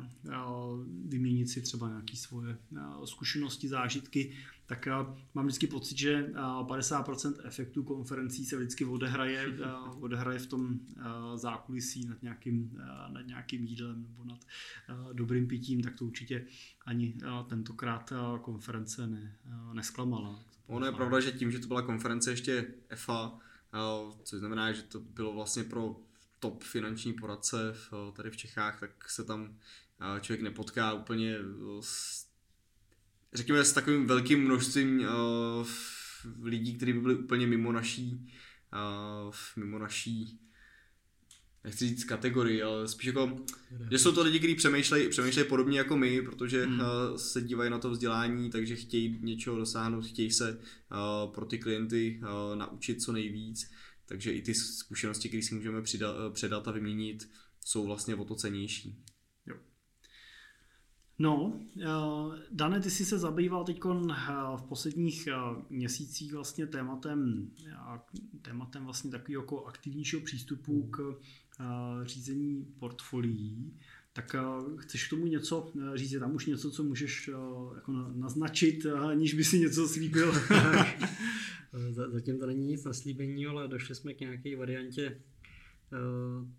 [1.05, 2.57] vyměnit si třeba nějaké svoje
[3.05, 4.87] zkušenosti, zážitky, tak
[5.33, 9.59] mám vždycky pocit, že 50% efektů konferencí se vždycky odehraje,
[9.99, 10.79] odehraje v tom
[11.35, 14.39] zákulisí nad nějakým, nad nějakým jídlem nebo nad
[15.13, 16.45] dobrým pitím, tak to určitě
[16.85, 19.37] ani tentokrát konference ne,
[19.73, 20.43] nesklamala.
[20.67, 23.39] Ono je pravda, že tím, že to byla konference ještě EFA,
[24.23, 25.95] což znamená, že to bylo vlastně pro
[26.39, 29.55] top finanční poradce v, tady v Čechách, tak se tam
[30.21, 31.35] člověk nepotká úplně
[31.81, 32.24] s,
[33.35, 35.67] řekněme, s takovým velkým množstvím uh,
[36.41, 38.27] lidí, kteří by byli úplně mimo naší,
[39.27, 40.39] uh, mimo naší
[41.63, 43.45] nechci říct kategorii, ale spíš jako,
[43.91, 46.79] že jsou to lidi, kteří přemýšlejí, přemýšlejí podobně jako my, protože hmm.
[46.79, 46.85] uh,
[47.17, 52.21] se dívají na to vzdělání, takže chtějí něčeho dosáhnout, chtějí se uh, pro ty klienty
[52.21, 53.71] uh, naučit co nejvíc,
[54.05, 57.29] takže i ty zkušenosti, které si můžeme přidat, předat a vyměnit,
[57.65, 59.03] jsou vlastně o to cenější.
[61.19, 61.59] No,
[62.51, 63.79] Dane, ty jsi se zabýval teď
[64.55, 65.27] v posledních
[65.69, 67.51] měsících vlastně tématem,
[68.41, 71.15] tématem vlastně takového jako aktivnějšího přístupu k
[72.03, 73.73] řízení portfolií.
[74.13, 74.35] Tak
[74.77, 76.11] chceš k tomu něco říct?
[76.11, 77.29] Je tam už něco, co můžeš
[77.75, 80.33] jako naznačit, aniž by si něco slíbil?
[82.11, 85.21] Zatím to není nic na slíbení, ale došli jsme k nějaké variantě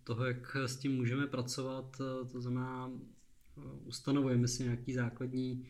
[0.04, 1.96] toho, jak s tím můžeme pracovat.
[2.32, 2.90] To znamená,
[3.84, 5.68] ustanovujeme si nějaký základní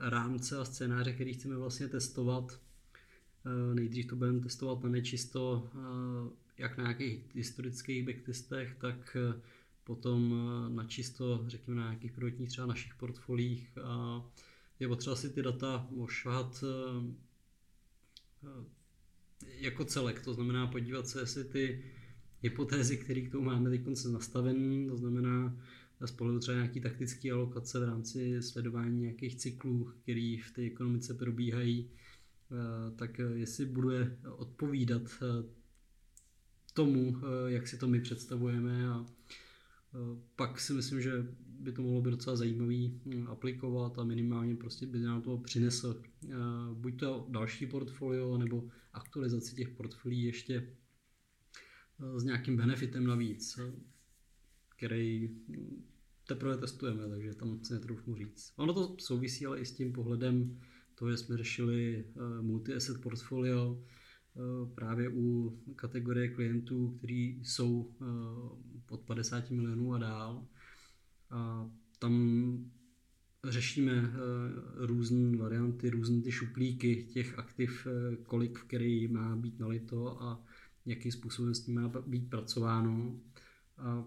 [0.00, 2.60] rámce a scénáře, který chceme vlastně testovat.
[3.74, 5.70] Nejdřív to budeme testovat na nečisto
[6.58, 9.40] jak na nějakých historických backtestech, tak eh,
[9.84, 14.22] potom eh, na čisto, řekněme, na nějakých prvotních třeba našich portfolích a
[14.80, 17.04] je potřeba si ty data ošahat eh,
[19.42, 21.84] jako celek, to znamená podívat se, jestli ty
[22.42, 25.56] hypotézy, které k tomu máme teď se nastavený, to znamená
[26.04, 31.14] z pohledu třeba nějaký taktický alokace v rámci sledování nějakých cyklů, který v té ekonomice
[31.14, 31.90] probíhají,
[32.96, 35.02] tak jestli bude odpovídat
[36.76, 38.88] tomu, eh, jak si to my představujeme.
[38.88, 41.26] A eh, pak si myslím, že
[41.60, 46.02] by to mohlo být docela zajímavý hm, aplikovat a minimálně prostě by nám to přinesl
[46.24, 46.34] eh,
[46.72, 50.76] buď to další portfolio nebo aktualizaci těch portfolií ještě
[52.16, 53.58] s nějakým benefitem navíc,
[54.76, 55.30] který
[56.26, 58.52] teprve testujeme, takže tam se netroufnu říct.
[58.56, 60.60] Ono to souvisí ale i s tím pohledem
[60.94, 62.04] toho, že jsme řešili
[62.40, 63.82] multi-asset portfolio,
[64.36, 68.04] Eh, právě u kategorie klientů, kteří jsou eh,
[68.86, 70.46] pod 50 milionů a dál.
[71.30, 72.14] A tam
[73.44, 74.12] řešíme eh,
[74.86, 77.86] různé varianty, různé ty šuplíky těch aktiv,
[78.22, 80.44] kolik v který má být nalito a
[80.86, 83.20] jakým způsobem s tím má být pracováno.
[83.78, 84.04] A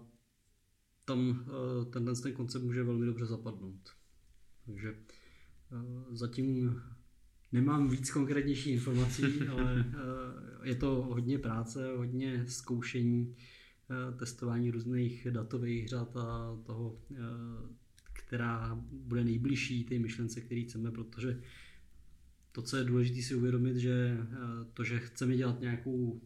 [1.10, 1.44] tam
[1.90, 3.90] tenhle ten koncept může velmi dobře zapadnout.
[4.66, 4.94] Takže
[6.10, 6.80] zatím
[7.52, 13.36] Nemám víc konkrétnější informací, ale eh, je to hodně práce, hodně zkoušení,
[13.90, 17.16] eh, testování různých datových řad a toho, eh,
[18.12, 21.42] která bude nejbližší té myšlence, který chceme, protože
[22.52, 24.18] to, co je důležité si uvědomit, že
[24.74, 26.20] to, že chceme dělat nějakou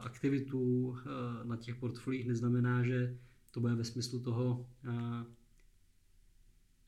[0.00, 0.96] aktivitu
[1.44, 3.18] na těch portfoliích, neznamená, že
[3.54, 4.66] to bude ve smyslu toho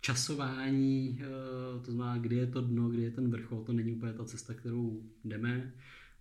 [0.00, 4.12] časování, eh, to znamená, kdy je to dno, kdy je ten vrchol, to není úplně
[4.12, 5.74] ta cesta, kterou jdeme,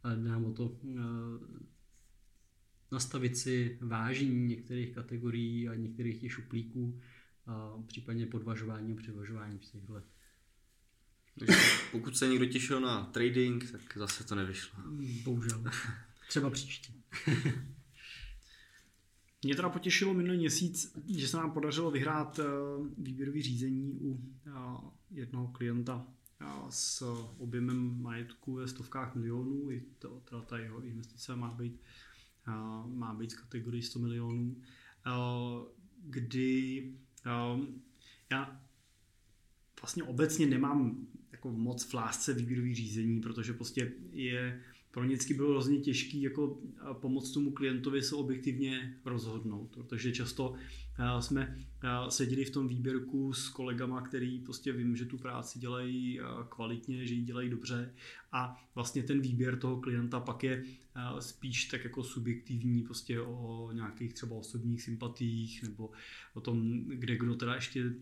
[0.03, 0.97] ale jde nám o to eh,
[2.91, 7.01] nastavit si vážení některých kategorií a některých těch šuplíků
[7.47, 10.01] a případně podvažování a převažování v těchto.
[11.91, 14.79] Pokud se někdo těšil na trading, tak zase to nevyšlo.
[15.23, 15.63] Bohužel.
[16.27, 16.93] Třeba příště.
[19.45, 22.43] Mě teda potěšilo minulý měsíc, že se nám podařilo vyhrát eh,
[22.97, 24.51] výběrový řízení u eh,
[25.11, 26.07] jednoho klienta
[26.41, 27.01] eh, s
[27.37, 29.71] objemem majetku ve stovkách milionů.
[29.71, 31.81] I to, teda ta jeho investice má být
[32.85, 34.55] má být v kategorii 100 milionů,
[36.03, 36.93] kdy
[38.29, 38.61] já
[39.81, 44.61] vlastně obecně nemám jako moc v lásce výběrový řízení, protože prostě je
[44.95, 46.57] pro ně vždycky bylo hrozně těžké jako
[46.93, 50.53] pomoct tomu klientovi se objektivně rozhodnout, protože často
[51.19, 51.57] jsme
[52.09, 57.13] seděli v tom výběrku s kolegama, který prostě vím, že tu práci dělají kvalitně, že
[57.13, 57.93] ji dělají dobře
[58.31, 60.63] a vlastně ten výběr toho klienta pak je
[61.19, 65.91] spíš tak jako subjektivní prostě o nějakých třeba osobních sympatích nebo
[66.33, 67.93] o tom, kde kdo teda ještě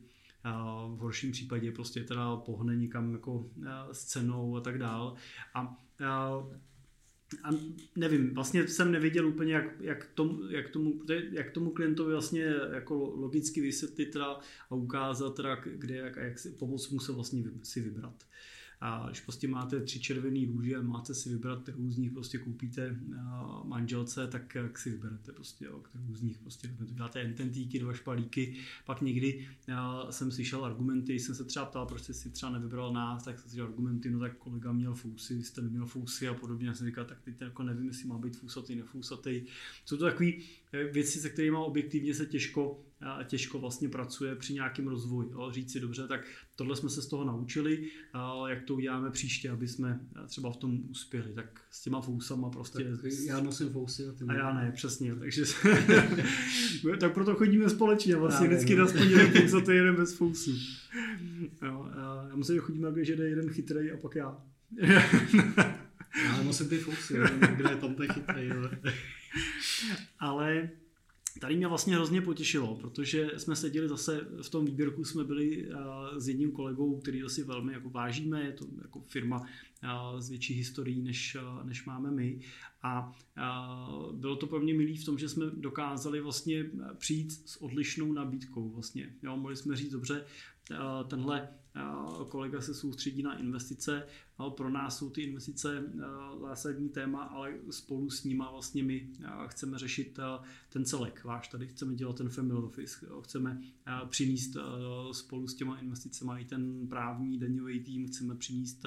[0.95, 3.49] v horším případě prostě teda pohne někam jako
[3.91, 5.15] s cenou a tak dál.
[5.53, 5.77] A
[7.43, 7.49] a
[7.95, 13.13] nevím, vlastně jsem nevěděl úplně, jak, jak, tomu, jak, tomu, jak tomu klientovi vlastně jako
[13.15, 17.81] logicky vysvětlit a ukázat teda, kde jak, a jak si pomoct mu se vlastně si
[17.81, 18.25] vybrat.
[18.85, 22.37] A když prostě máte tři červený růže a máte si vybrat, kterou z nich prostě
[22.37, 22.99] koupíte
[23.63, 28.55] manželce, tak jak si vyberete prostě, jo, kterou z nich prostě dáte ententíky, dva špalíky.
[28.85, 29.47] Pak někdy
[30.09, 33.49] jsem slyšel argumenty, jsem se třeba ptal, proč jste si třeba nevybral nás, tak jsem
[33.49, 36.67] slyšel argumenty, no tak kolega měl fousy, jste neměl fousy a podobně.
[36.67, 39.41] Já jsem říkal, tak teď jako nevím, jestli má být fousatý, nefousatý.
[39.85, 40.31] Jsou to takové
[40.73, 42.85] eh, věci, se kterými objektivně se těžko
[43.23, 45.29] těžko vlastně pracuje při nějakém rozvoji.
[45.31, 45.51] Jo.
[45.51, 46.21] Říct si dobře, tak
[46.55, 47.87] tohle jsme se z toho naučili,
[48.47, 51.33] jak to uděláme příště, aby jsme třeba v tom uspěli.
[51.33, 52.83] Tak s těma fousama prostě...
[52.83, 55.15] Tak já nosím fousy a ty A já ne, přesně.
[55.15, 55.43] Takže
[56.99, 60.51] tak proto chodíme společně vlastně já vždycky aspoň jeden fous a ty jeden bez fousů.
[61.61, 61.89] Jo,
[62.29, 64.37] já myslím, že chodíme, že jde jeden chytrý a pak já.
[66.25, 67.13] já nosím ty fousy,
[67.55, 68.49] kde je tam ten chytrý.
[70.19, 70.69] Ale
[71.39, 75.69] Tady mě vlastně hrozně potěšilo, protože jsme seděli zase v tom výběrku, jsme byli
[76.17, 79.47] s jedním kolegou, který asi velmi jako vážíme, je to jako firma
[80.19, 82.39] s větší historií, než, než máme my.
[82.83, 83.15] A
[84.11, 88.69] bylo to pro mě milý v tom, že jsme dokázali vlastně přijít s odlišnou nabídkou.
[88.69, 89.15] Vlastně.
[89.23, 90.25] Jo, mohli jsme říct, dobře,
[91.07, 91.49] tenhle
[92.29, 94.07] kolega se soustředí na investice,
[94.49, 95.83] pro nás jsou ty investice
[96.41, 99.09] zásadní téma, ale spolu s nima vlastně my
[99.47, 100.19] chceme řešit
[100.69, 101.23] ten celek.
[101.23, 101.67] Váš tady.
[101.67, 103.61] Chceme dělat ten family office, chceme
[104.09, 104.57] přinést
[105.11, 108.85] spolu s těma investicemi i ten právní daňový tým, chceme přinést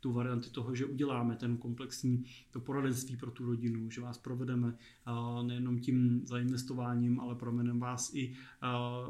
[0.00, 4.76] tu variantu toho, že uděláme ten komplexní to poradenství pro tu rodinu, že vás provedeme
[5.42, 8.34] nejenom tím zainvestováním, ale provedeme vás i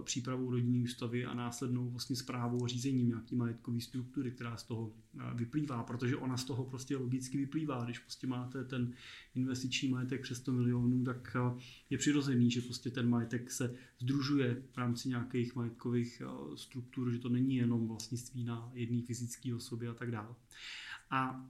[0.05, 4.93] přípravou rodinní ústavy a následnou vlastně zprávou řízením nějaký majetkový struktury, která z toho
[5.35, 7.85] vyplývá, protože ona z toho prostě logicky vyplývá.
[7.85, 8.93] Když prostě máte ten
[9.35, 11.37] investiční majetek přes 100 milionů, tak
[11.91, 16.23] je přirozený, že prostě ten majetek se združuje v rámci nějakých majetkových
[16.55, 20.35] struktur, že to není jenom vlastnictví na jedné fyzické osobě a tak dále.
[21.11, 21.49] A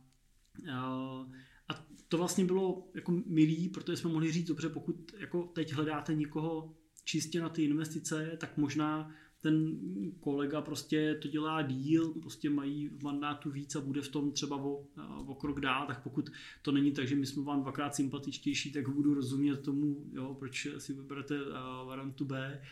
[1.68, 6.14] a to vlastně bylo jako milý, protože jsme mohli říct, dobře, pokud jako teď hledáte
[6.14, 9.10] někoho čistě na ty investice, tak možná
[9.40, 9.78] ten
[10.20, 14.56] kolega prostě to dělá díl, prostě mají v mandátu víc a bude v tom třeba
[14.56, 14.86] o,
[15.26, 16.30] o krok dál, tak pokud
[16.62, 20.68] to není tak, že my jsme vám dvakrát sympatičtější, tak budu rozumět tomu, jo, proč
[20.78, 21.38] si vyberete
[21.86, 22.62] variantu B.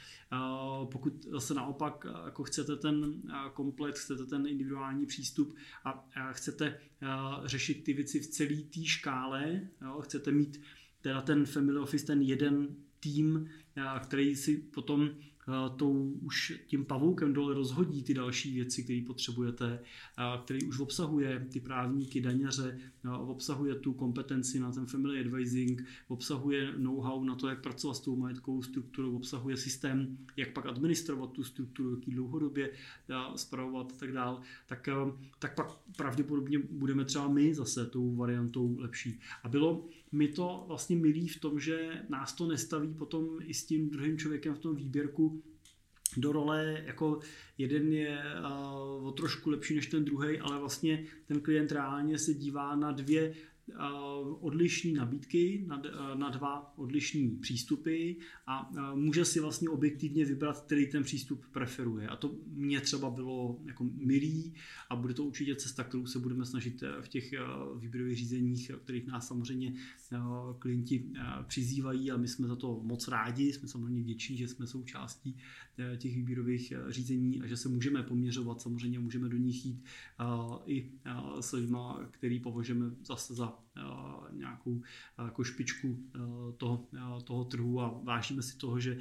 [0.92, 3.22] Pokud zase naopak jako chcete ten
[3.54, 6.80] komplex, chcete ten individuální přístup a chcete
[7.44, 10.60] řešit ty věci v celé té škále, jo, chcete mít
[11.00, 13.48] teda ten family office, ten jeden tým,
[14.02, 15.10] který si potom
[15.76, 19.80] tou už tím pavoukem dole rozhodí ty další věci, které potřebujete,
[20.42, 22.78] který už obsahuje ty právníky, daňaře,
[23.18, 28.16] obsahuje tu kompetenci na ten family advising, obsahuje know-how na to, jak pracovat s tou
[28.16, 32.70] majetkovou strukturou, obsahuje systém, jak pak administrovat tu strukturu, jaký dlouhodobě
[33.36, 34.88] spravovat a tak dál, tak,
[35.38, 39.20] tak pak pravděpodobně budeme třeba my zase tou variantou lepší.
[39.42, 43.66] A bylo mi to vlastně milý v tom, že nás to nestaví potom i s
[43.66, 45.35] tím druhým člověkem v tom výběrku
[46.16, 47.20] do role, jako
[47.58, 52.34] jeden je uh, o trošku lepší než ten druhý, ale vlastně ten klient reálně se
[52.34, 53.34] dívá na dvě
[54.40, 55.82] odlišné nabídky na,
[56.14, 58.12] na dva odlišné přístupy
[58.46, 62.08] a může si vlastně objektivně vybrat, který ten přístup preferuje.
[62.08, 64.54] A to mě třeba bylo jako milý
[64.90, 67.38] a bude to určitě cesta, kterou se budeme snažit eh, v těch eh,
[67.78, 69.72] výběrových řízeních, kterých nás samozřejmě
[70.12, 70.18] eh,
[70.58, 71.04] klienti
[71.46, 75.36] přizývají a my jsme za to moc rádi, jsme samozřejmě vděční, že jsme součástí
[75.98, 79.84] těch výběrových řízení a že se můžeme poměřovat, samozřejmě můžeme do nich jít
[80.66, 80.90] i
[81.40, 81.78] s lidmi,
[82.10, 83.55] který považujeme zase za
[84.32, 84.82] nějakou
[85.24, 85.98] jako špičku
[86.56, 86.86] toho,
[87.24, 88.98] toho trhu a vážíme si toho, že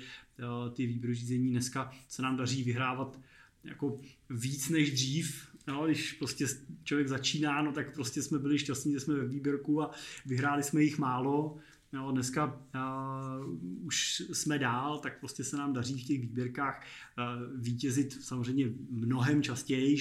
[0.73, 3.19] ty výběrové řízení dneska se nám daří vyhrávat
[3.63, 3.99] jako
[4.29, 6.45] víc než dřív, No, když prostě
[6.83, 9.91] člověk začíná, no tak prostě jsme byli šťastní, že jsme ve výběrku a
[10.25, 11.57] vyhráli jsme jich málo.
[11.95, 16.83] Jo, dneska uh, už jsme dál, tak prostě se nám daří v těch výběrkách
[17.17, 19.97] uh, vítězit samozřejmě mnohem častěji.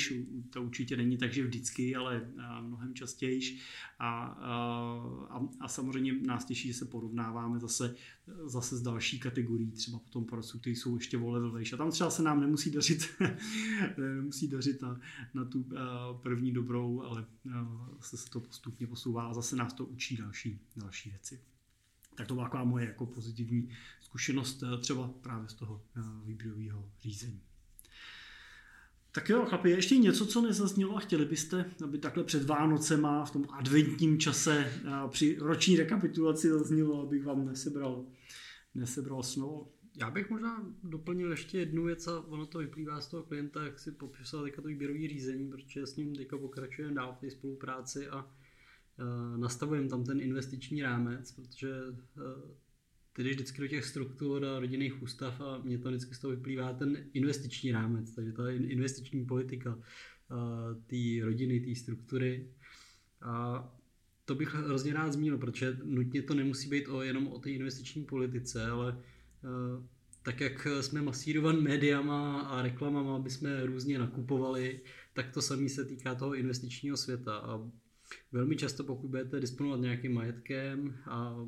[0.50, 3.58] To určitě není tak, že vždycky, ale uh, mnohem častěji.
[3.98, 7.94] A, uh, a, a samozřejmě nás těší, že se porovnáváme zase,
[8.44, 12.10] zase s další kategorií, třeba potom poradců, kteří jsou ještě o level A tam třeba
[12.10, 13.08] se nám nemusí dařit,
[13.98, 15.00] nemusí dařit na,
[15.34, 15.76] na tu uh,
[16.22, 17.52] první dobrou, ale uh,
[18.00, 21.53] se to postupně posouvá a zase nás to učí další, další věci.
[22.14, 26.90] Tak to byla taková moje jako pozitivní zkušenost eh, třeba právě z toho eh, výběrového
[27.00, 27.40] řízení.
[29.12, 33.30] Tak jo, chlapi, ještě něco, co nezaznělo a chtěli byste, aby takhle před Vánocema v
[33.30, 38.04] tom adventním čase eh, při roční rekapitulaci zaznělo, abych vám nesebral,
[38.74, 39.72] nesebral slovo.
[39.96, 43.78] Já bych možná doplnil ještě jednu věc a ono to vyplývá z toho klienta, jak
[43.78, 48.08] si popisal teďka to výběrové řízení, protože s ním teďka pokračujeme dál v té spolupráci
[48.08, 48.30] a
[49.36, 52.20] nastavujeme tam ten investiční rámec, protože eh,
[53.12, 56.30] ty jdeš vždycky do těch struktur a rodinných ústav a mě to vždycky z toho
[56.30, 62.48] vyplývá ten investiční rámec, takže ta investiční politika eh, té rodiny, té struktury.
[63.22, 63.64] A
[64.24, 68.04] to bych hrozně rád zmínil, protože nutně to nemusí být o, jenom o té investiční
[68.04, 68.98] politice, ale
[70.22, 74.80] tak jak jsme masírovan médiama a reklamama, aby jsme různě nakupovali,
[75.12, 77.36] tak to samé se týká toho investičního světa.
[77.36, 77.70] A
[78.32, 81.46] velmi často, pokud budete disponovat nějakým majetkem a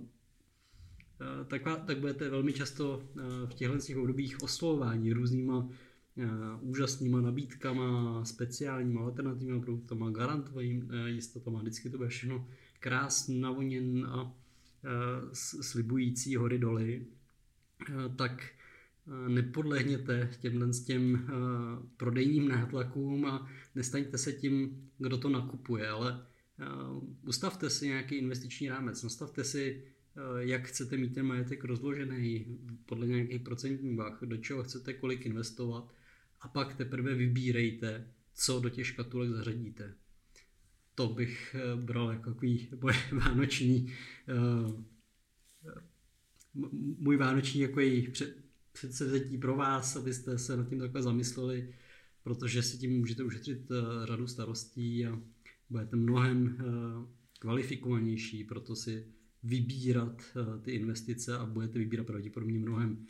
[1.46, 3.02] tak, tak budete velmi často
[3.46, 5.68] v těchto obdobích oslovování různýma
[6.60, 11.60] úžasnýma nabídkama, speciálníma alternativníma produktama, garantovaným jistotama.
[11.60, 12.48] Vždycky to bude všechno
[12.80, 14.34] krásný, navoněn a
[15.60, 17.06] slibující hory doly.
[18.16, 18.50] Tak
[19.28, 21.30] nepodlehněte těmhle s těm
[21.96, 26.26] prodejním nátlakům a nestaňte se tím, kdo to nakupuje, ale
[27.26, 29.82] ustavte si nějaký investiční rámec, nastavte si,
[30.16, 35.26] eh, jak chcete mít ten majetek rozložený podle nějakých procentních vah, do čeho chcete kolik
[35.26, 35.94] investovat
[36.40, 39.94] a pak teprve vybírejte, co do těch škatulek zařadíte.
[40.94, 42.68] To bych eh, bral jako takový
[43.12, 43.92] vánoční
[46.98, 47.80] můj vánoční jako
[48.72, 51.74] předsevzetí pro vás, abyste se nad tím takhle zamysleli,
[52.22, 53.68] protože si tím můžete ušetřit
[54.04, 55.20] řadu starostí a
[55.70, 56.64] budete mnohem eh,
[57.38, 59.06] kvalifikovanější, proto si
[59.42, 63.06] vybírat eh, ty investice a budete vybírat pravděpodobně mnohem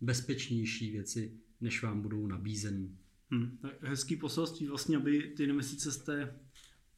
[0.00, 2.90] bezpečnější věci, než vám budou nabízeny.
[3.30, 6.34] Hmm, hezký poselství vlastně, aby ty investice jste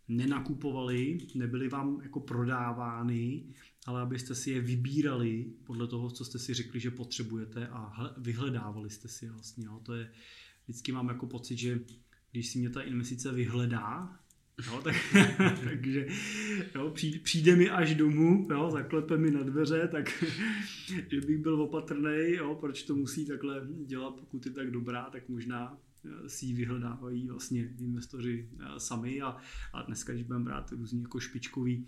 [0.08, 3.44] nenakupovali, nebyly vám jako prodávány,
[3.86, 8.90] ale abyste si je vybírali podle toho, co jste si řekli, že potřebujete a vyhledávali
[8.90, 9.66] jste si vlastně.
[9.66, 9.80] Jo.
[9.82, 10.12] To je,
[10.64, 11.80] vždycky mám jako pocit, že
[12.32, 14.20] když si mě ta investice vyhledá,
[14.62, 14.94] Jo, tak,
[15.64, 16.06] takže
[16.74, 20.24] jo, přijde mi až domů, jo, zaklepe mi na dveře, tak
[21.10, 25.78] že bych byl opatrný, proč to musí takhle dělat, pokud je tak dobrá, tak možná
[26.04, 29.36] eh, si ji vyhledávají vlastně investoři eh, sami a,
[29.72, 31.86] a dneska, když budeme brát různý jako špičkový,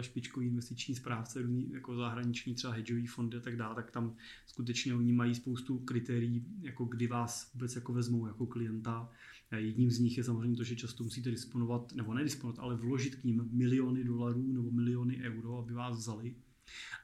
[0.00, 1.42] špičkový investiční správce,
[1.72, 4.14] jako zahraniční třeba hedžový fondy a tak dále, tak tam
[4.46, 9.10] skutečně oni mají spoustu kritérií, jako kdy vás vůbec jako vezmou jako klienta,
[9.56, 13.24] Jedním z nich je samozřejmě to, že často musíte disponovat, nebo nedisponovat, ale vložit k
[13.24, 16.34] ním miliony dolarů nebo miliony euro, aby vás vzali.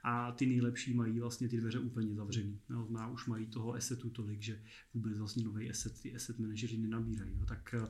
[0.03, 2.61] A ty nejlepší mají vlastně ty dveře úplně zavřený.
[2.69, 4.63] No, má, už mají toho assetu tolik, že
[4.95, 7.37] vůbec vlastně nový asset, ty asset manažeři nenabírají.
[7.39, 7.81] No, tak je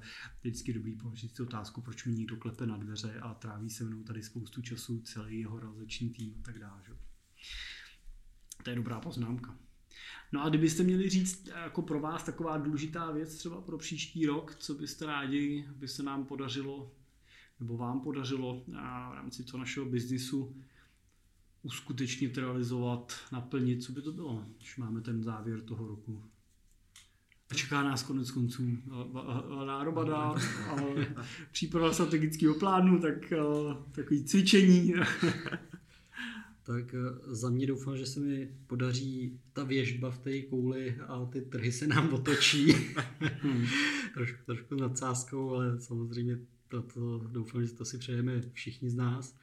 [0.41, 4.03] vždycky dobrý položit si otázku, proč mi někdo klepe na dveře a tráví se mnou
[4.03, 6.83] tady spoustu času, celý jeho realizační tým a tak dále.
[8.63, 9.59] To je dobrá poznámka.
[10.33, 14.55] No a kdybyste měli říct jako pro vás taková důležitá věc třeba pro příští rok,
[14.55, 16.95] co byste rádi, by se nám podařilo,
[17.61, 20.57] nebo vám podařilo a v rámci toho našeho biznisu
[21.65, 26.23] uskutečnit, realizovat, naplnit, co by to bylo, když máme ten závěr toho roku.
[27.51, 28.79] A čeká nás konec konců
[29.67, 30.77] nárobada, a
[31.53, 33.33] příprava strategického plánu, tak
[33.93, 34.95] takový cvičení.
[36.65, 41.27] tak eh, za mě doufám, že se mi podaří ta věžba v té kouli a
[41.27, 42.73] ty trhy se nám otočí.
[43.21, 43.67] hmm.
[44.15, 46.39] trošku, trošku nadsázkou, ale samozřejmě
[46.69, 49.37] to, to, doufám, že to si přejeme všichni z nás.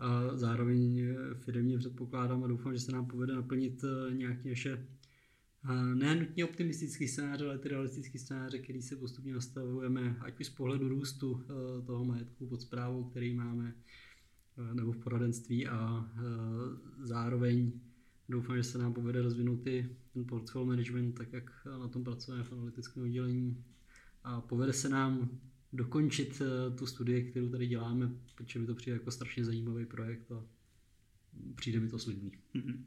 [0.00, 4.86] A zároveň eh, firmě předpokládám a doufám, že se nám povede naplnit eh, nějaké naše
[5.94, 10.50] ne nutně optimistický scénář, ale ty realistický scénáře, který se postupně nastavujeme, ať už z
[10.50, 11.42] pohledu růstu
[11.86, 13.74] toho majetku pod zprávou, který máme,
[14.60, 16.20] Eh, nebo v poradenství a eh,
[17.02, 17.72] zároveň
[18.28, 22.44] doufám, že se nám povede rozvinout ty, ten portfolio management, tak jak na tom pracujeme
[22.44, 23.64] v analytickém oddělení.
[24.24, 25.40] A povede se nám
[25.72, 30.32] dokončit eh, tu studii, kterou tady děláme, protože mi to přijde jako strašně zajímavý projekt
[30.32, 30.44] a
[31.54, 32.32] přijde mi to slibný.
[32.54, 32.84] Mhm.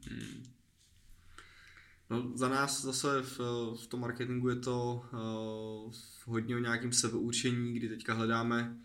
[2.10, 3.38] No, za nás zase v,
[3.82, 5.92] v tom marketingu je to uh,
[6.24, 8.76] hodně o nějakém sebeurčení, kdy teďka hledáme,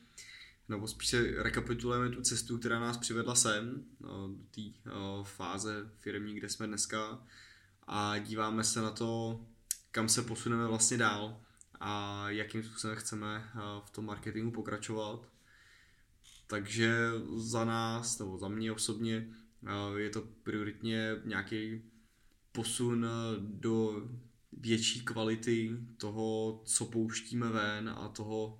[0.69, 4.61] nebo spíš se rekapitulujeme tu cestu, která nás přivedla sem, no, do té
[5.23, 7.23] fáze firmní, kde jsme dneska
[7.87, 9.41] a díváme se na to,
[9.91, 11.41] kam se posuneme vlastně dál
[11.79, 15.29] a jakým způsobem chceme uh, v tom marketingu pokračovat.
[16.47, 19.27] Takže za nás, nebo za mě osobně,
[19.61, 21.81] uh, je to prioritně nějaký
[22.51, 23.05] posun
[23.39, 24.07] do
[24.53, 28.59] větší kvality toho, co pouštíme ven a toho,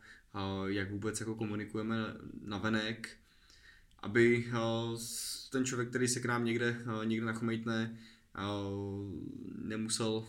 [0.67, 1.95] jak vůbec jako komunikujeme
[2.41, 3.17] na venek,
[3.99, 4.51] aby
[5.51, 7.97] ten člověk, který se k nám někde, někde nachomejtne,
[9.55, 10.27] nemusel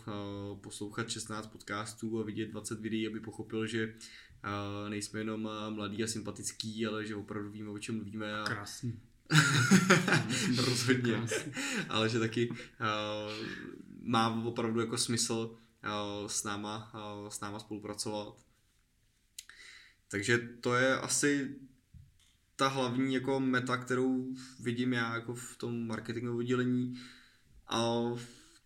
[0.61, 3.93] poslouchat 16 podcastů a vidět 20 videí, aby pochopil, že
[4.89, 8.41] nejsme jenom mladí a sympatický, ale že opravdu víme, o čem mluvíme.
[8.41, 8.99] A, Krásný.
[10.57, 11.21] Rozhodně.
[11.89, 12.57] Ale že taky uh,
[14.01, 18.35] má opravdu jako smysl uh, s, náma, uh, s náma spolupracovat.
[20.07, 21.55] Takže to je asi
[22.55, 26.99] ta hlavní jako meta, kterou vidím já jako v tom marketingovém oddělení.
[27.71, 28.01] A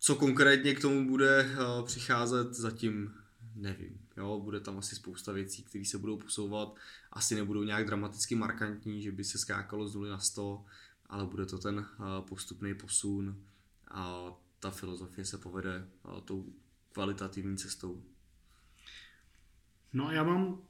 [0.00, 3.14] co konkrétně k tomu bude uh, přicházet, zatím
[3.54, 4.00] nevím.
[4.16, 6.74] Jo, bude tam asi spousta věcí, které se budou posouvat.
[7.12, 10.64] Asi nebudou nějak dramaticky markantní, že by se skákalo z 0 na 100,
[11.06, 11.86] ale bude to ten
[12.20, 13.42] postupný posun
[13.90, 15.88] a ta filozofie se povede
[16.24, 16.52] tou
[16.92, 18.02] kvalitativní cestou.
[19.92, 20.62] No a já mám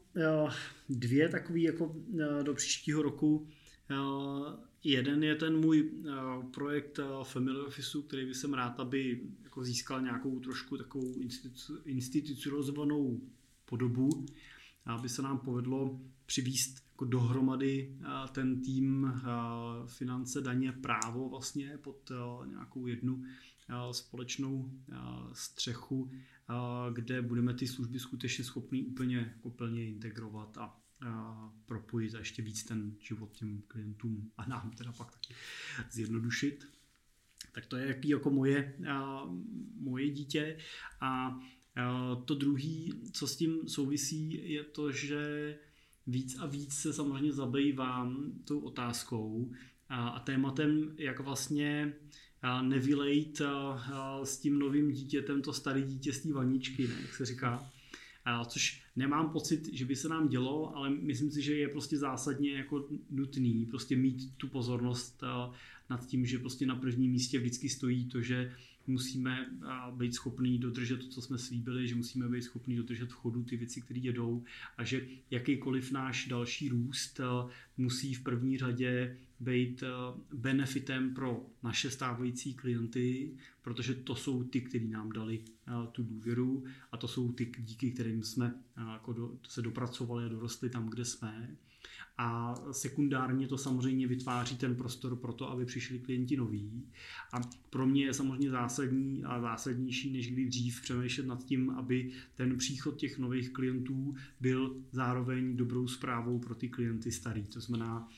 [0.88, 1.94] dvě takové jako
[2.42, 3.48] do příštího roku.
[4.88, 5.90] Jeden je ten můj
[6.54, 11.14] projekt Family Officeu, který bych jsem rád, aby jako získal nějakou trošku takovou
[11.84, 13.20] institucionalizovanou
[13.64, 14.26] podobu,
[14.84, 17.98] aby se nám povedlo přivíst jako dohromady
[18.32, 19.12] ten tým
[19.86, 22.12] finance, daně, právo vlastně pod
[22.46, 23.24] nějakou jednu
[23.92, 24.70] společnou
[25.32, 26.10] střechu,
[26.92, 30.85] kde budeme ty služby skutečně schopni úplně jako plně integrovat a
[31.66, 35.34] propojit a ještě víc ten život těm klientům a nám teda pak taky
[35.90, 36.68] zjednodušit.
[37.52, 38.76] Tak to je jaký jako moje,
[39.74, 40.58] moje dítě
[41.00, 41.40] a
[42.24, 45.58] to druhý, co s tím souvisí, je to, že
[46.06, 49.52] víc a víc se samozřejmě zabývám tou otázkou
[49.88, 51.94] a tématem, jak vlastně
[52.62, 53.42] nevylejt
[54.24, 57.72] s tím novým dítětem to staré dítě z té vaničky, ne, jak se říká.
[58.46, 62.52] Což nemám pocit, že by se nám dělo, ale myslím si, že je prostě zásadně
[62.52, 65.24] jako nutný prostě mít tu pozornost
[65.90, 68.52] nad tím, že prostě na prvním místě vždycky stojí to, že
[68.86, 69.50] musíme
[69.96, 73.56] být schopní dodržet to, co jsme slíbili, že musíme být schopní dodržet v chodu ty
[73.56, 74.44] věci, které jedou
[74.78, 77.20] a že jakýkoliv náš další růst
[77.76, 79.84] musí v první řadě být
[80.34, 85.40] benefitem pro naše stávající klienty, protože to jsou ty, kteří nám dali
[85.92, 88.54] tu důvěru a to jsou ty, díky kterým jsme
[88.92, 91.56] jako se dopracovali a dorostli tam, kde jsme
[92.18, 96.86] a sekundárně to samozřejmě vytváří ten prostor pro to, aby přišli klienti noví.
[97.32, 97.40] A
[97.70, 102.58] pro mě je samozřejmě zásadní a zásadnější než kdy dřív přemýšlet nad tím, aby ten
[102.58, 107.44] příchod těch nových klientů byl zároveň dobrou zprávou pro ty klienty starý.
[107.44, 108.08] To znamená,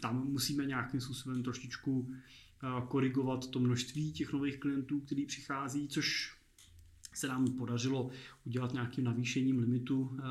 [0.00, 2.14] tam musíme nějakým způsobem trošičku
[2.88, 6.36] korigovat to množství těch nových klientů, který přichází, což
[7.12, 8.10] se nám podařilo
[8.46, 10.22] udělat nějakým navýšením limitu, eh,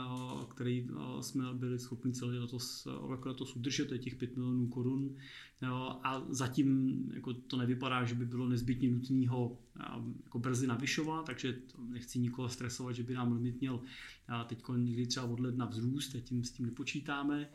[0.50, 4.68] který eh, jsme byli schopni celý letos, eh, letos udržet, to je těch 5 milionů
[4.68, 5.16] korun.
[6.04, 9.58] A zatím jako to nevypadá, že by bylo nezbytně nutné ho
[10.24, 11.58] jako brzy navyšovat, takže
[11.90, 13.82] nechci nikoho stresovat, že by nám limit měl
[14.48, 17.50] teď někdy třeba od ledna vzrůst, teď s tím nepočítáme,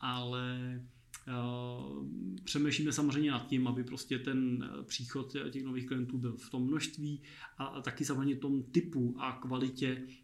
[0.00, 0.80] ale
[2.44, 6.66] přemýšlíme samozřejmě nad tím, aby prostě ten eh, příchod těch nových klientů byl v tom
[6.66, 7.22] množství
[7.58, 10.23] a taky samozřejmě tom typu a kvalitě, eh,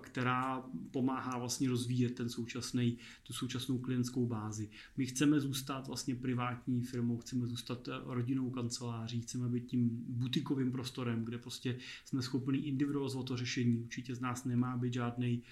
[0.00, 4.70] která pomáhá vlastně rozvíjet ten současný, tu současnou klientskou bázi.
[4.96, 11.24] My chceme zůstat vlastně privátní firmou, chceme zůstat rodinnou kanceláří, chceme být tím butikovým prostorem,
[11.24, 13.78] kde prostě jsme schopni individualizovat to řešení.
[13.78, 15.42] Určitě z nás nemá být žádný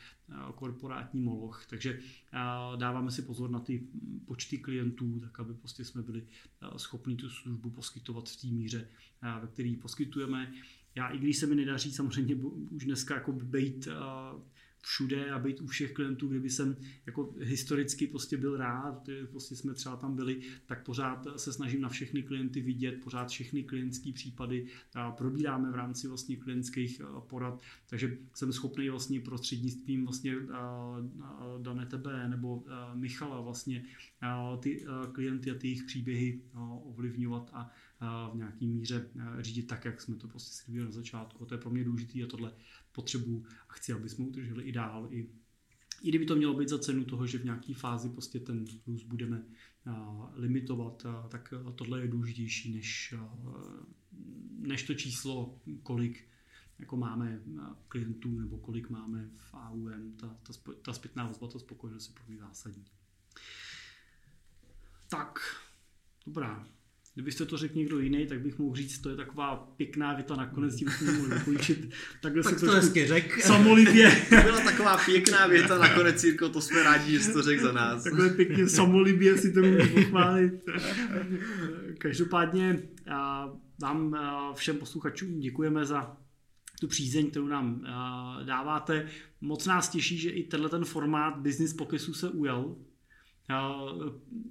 [0.55, 2.01] korporátní moloch, takže
[2.76, 3.86] dáváme si pozor na ty
[4.24, 6.26] počty klientů, tak aby prostě jsme byli
[6.76, 8.88] schopni tu službu poskytovat v té míře,
[9.40, 10.55] ve které poskytujeme.
[10.95, 12.34] Já i když se mi nedaří samozřejmě
[12.70, 13.88] už dneska jako být
[14.86, 16.76] všude a být u všech klientů, kdyby jsem
[17.07, 21.88] jako historicky prostě byl rád, prostě jsme třeba tam byli, tak pořád se snažím na
[21.88, 24.66] všechny klienty vidět, pořád všechny klientské případy
[25.16, 30.34] probíráme v rámci vlastně klientských porad, takže jsem schopný vlastně prostřednictvím vlastně
[31.62, 32.64] dané tebe nebo
[32.95, 33.84] Michala vlastně
[34.61, 36.40] ty klienty a ty jejich příběhy
[36.84, 37.70] ovlivňovat a
[38.32, 41.47] v nějaký míře řídit tak, jak jsme to prostě slíbili na začátku.
[41.47, 42.53] To je pro mě důležité a tohle
[42.92, 45.09] potřebu a chci, aby jsme udrželi i dál.
[45.11, 45.28] I,
[46.03, 49.05] I kdyby to mělo být za cenu toho, že v nějaké fázi prostě ten růst
[49.05, 49.45] budeme
[50.34, 53.14] limitovat, tak tohle je důležitější než,
[54.59, 56.28] než to číslo, kolik
[56.78, 57.40] jako máme
[57.88, 62.24] klientů nebo kolik máme v AUM, ta, ta, ta zpětná vazba, ta spokojenost je pro
[62.28, 62.84] mě zásadní.
[65.09, 65.38] Tak,
[66.26, 66.74] dobrá.
[67.15, 70.77] Kdybyste to řekl někdo jiný, tak bych mohl říct, to je taková pěkná věta, nakonec
[70.77, 71.91] tím jsme mohli dokončit.
[72.23, 73.43] Takhle tak to hezky řek.
[73.45, 74.11] Samolibě.
[74.29, 77.73] To byla taková pěkná věta nakonec, Jirko, to jsme rádi, že jsi to řekl za
[77.73, 78.05] nás.
[78.05, 80.53] Takhle pěkně samolibě si to můžu pochválit.
[81.99, 82.83] Každopádně
[83.83, 84.17] vám
[84.55, 86.17] všem posluchačům děkujeme za
[86.81, 87.85] tu přízeň, kterou nám
[88.45, 89.09] dáváte.
[89.41, 92.77] Moc nás těší, že i tenhle ten formát Business Pokesu se ujel,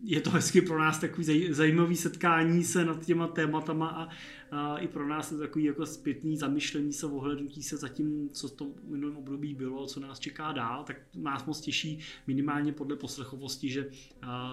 [0.04, 4.10] je to hezky pro nás takový zajímavý setkání se nad těma tématama
[4.52, 8.48] a, i pro nás je takový jako zpětný zamyšlení se, ohlednutí se za tím, co
[8.48, 12.96] v tom minulém období bylo, co nás čeká dál, tak nás moc těší minimálně podle
[12.96, 13.90] poslechovosti, že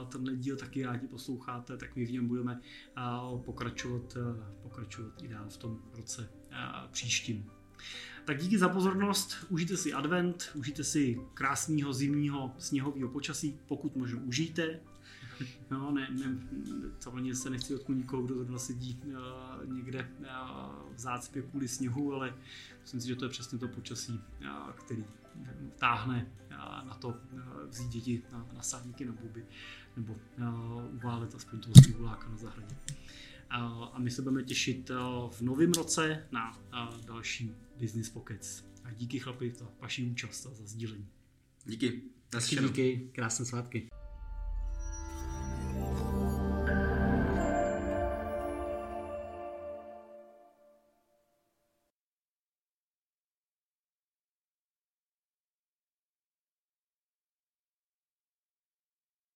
[0.09, 2.61] tenhle díl taky rádi posloucháte, tak my v něm budeme
[3.45, 4.17] pokračovat,
[4.63, 6.31] pokračovat i dál v tom roce
[6.91, 7.51] příštím.
[8.25, 14.21] Tak díky za pozornost, užijte si advent, užijte si krásného zimního sněhového počasí, pokud možno
[14.21, 14.81] užijte.
[15.71, 16.39] No, ne, ne,
[16.99, 20.27] samozřejmě se nechci dotknout nikoho, kdo zrovna sedí uh, někde uh,
[20.95, 22.35] v zácpě kvůli sněhu, ale
[22.81, 25.05] myslím si, že to je přesně to počasí, uh, který
[25.79, 26.33] táhne
[26.87, 27.17] na to
[27.69, 29.47] vzít děti na, na sádníky na buby
[29.97, 30.17] nebo
[30.93, 32.77] uválet aspoň toho sněhuláka na zahradě.
[33.51, 34.91] A my se budeme těšit
[35.31, 36.59] v novém roce na
[37.07, 38.65] další Business Pockets.
[38.85, 41.09] A díky chlapi za vaši účast a za sdílení.
[41.65, 42.03] Díky.
[42.41, 43.11] Díky, díky.
[43.13, 43.89] Krásné svátky.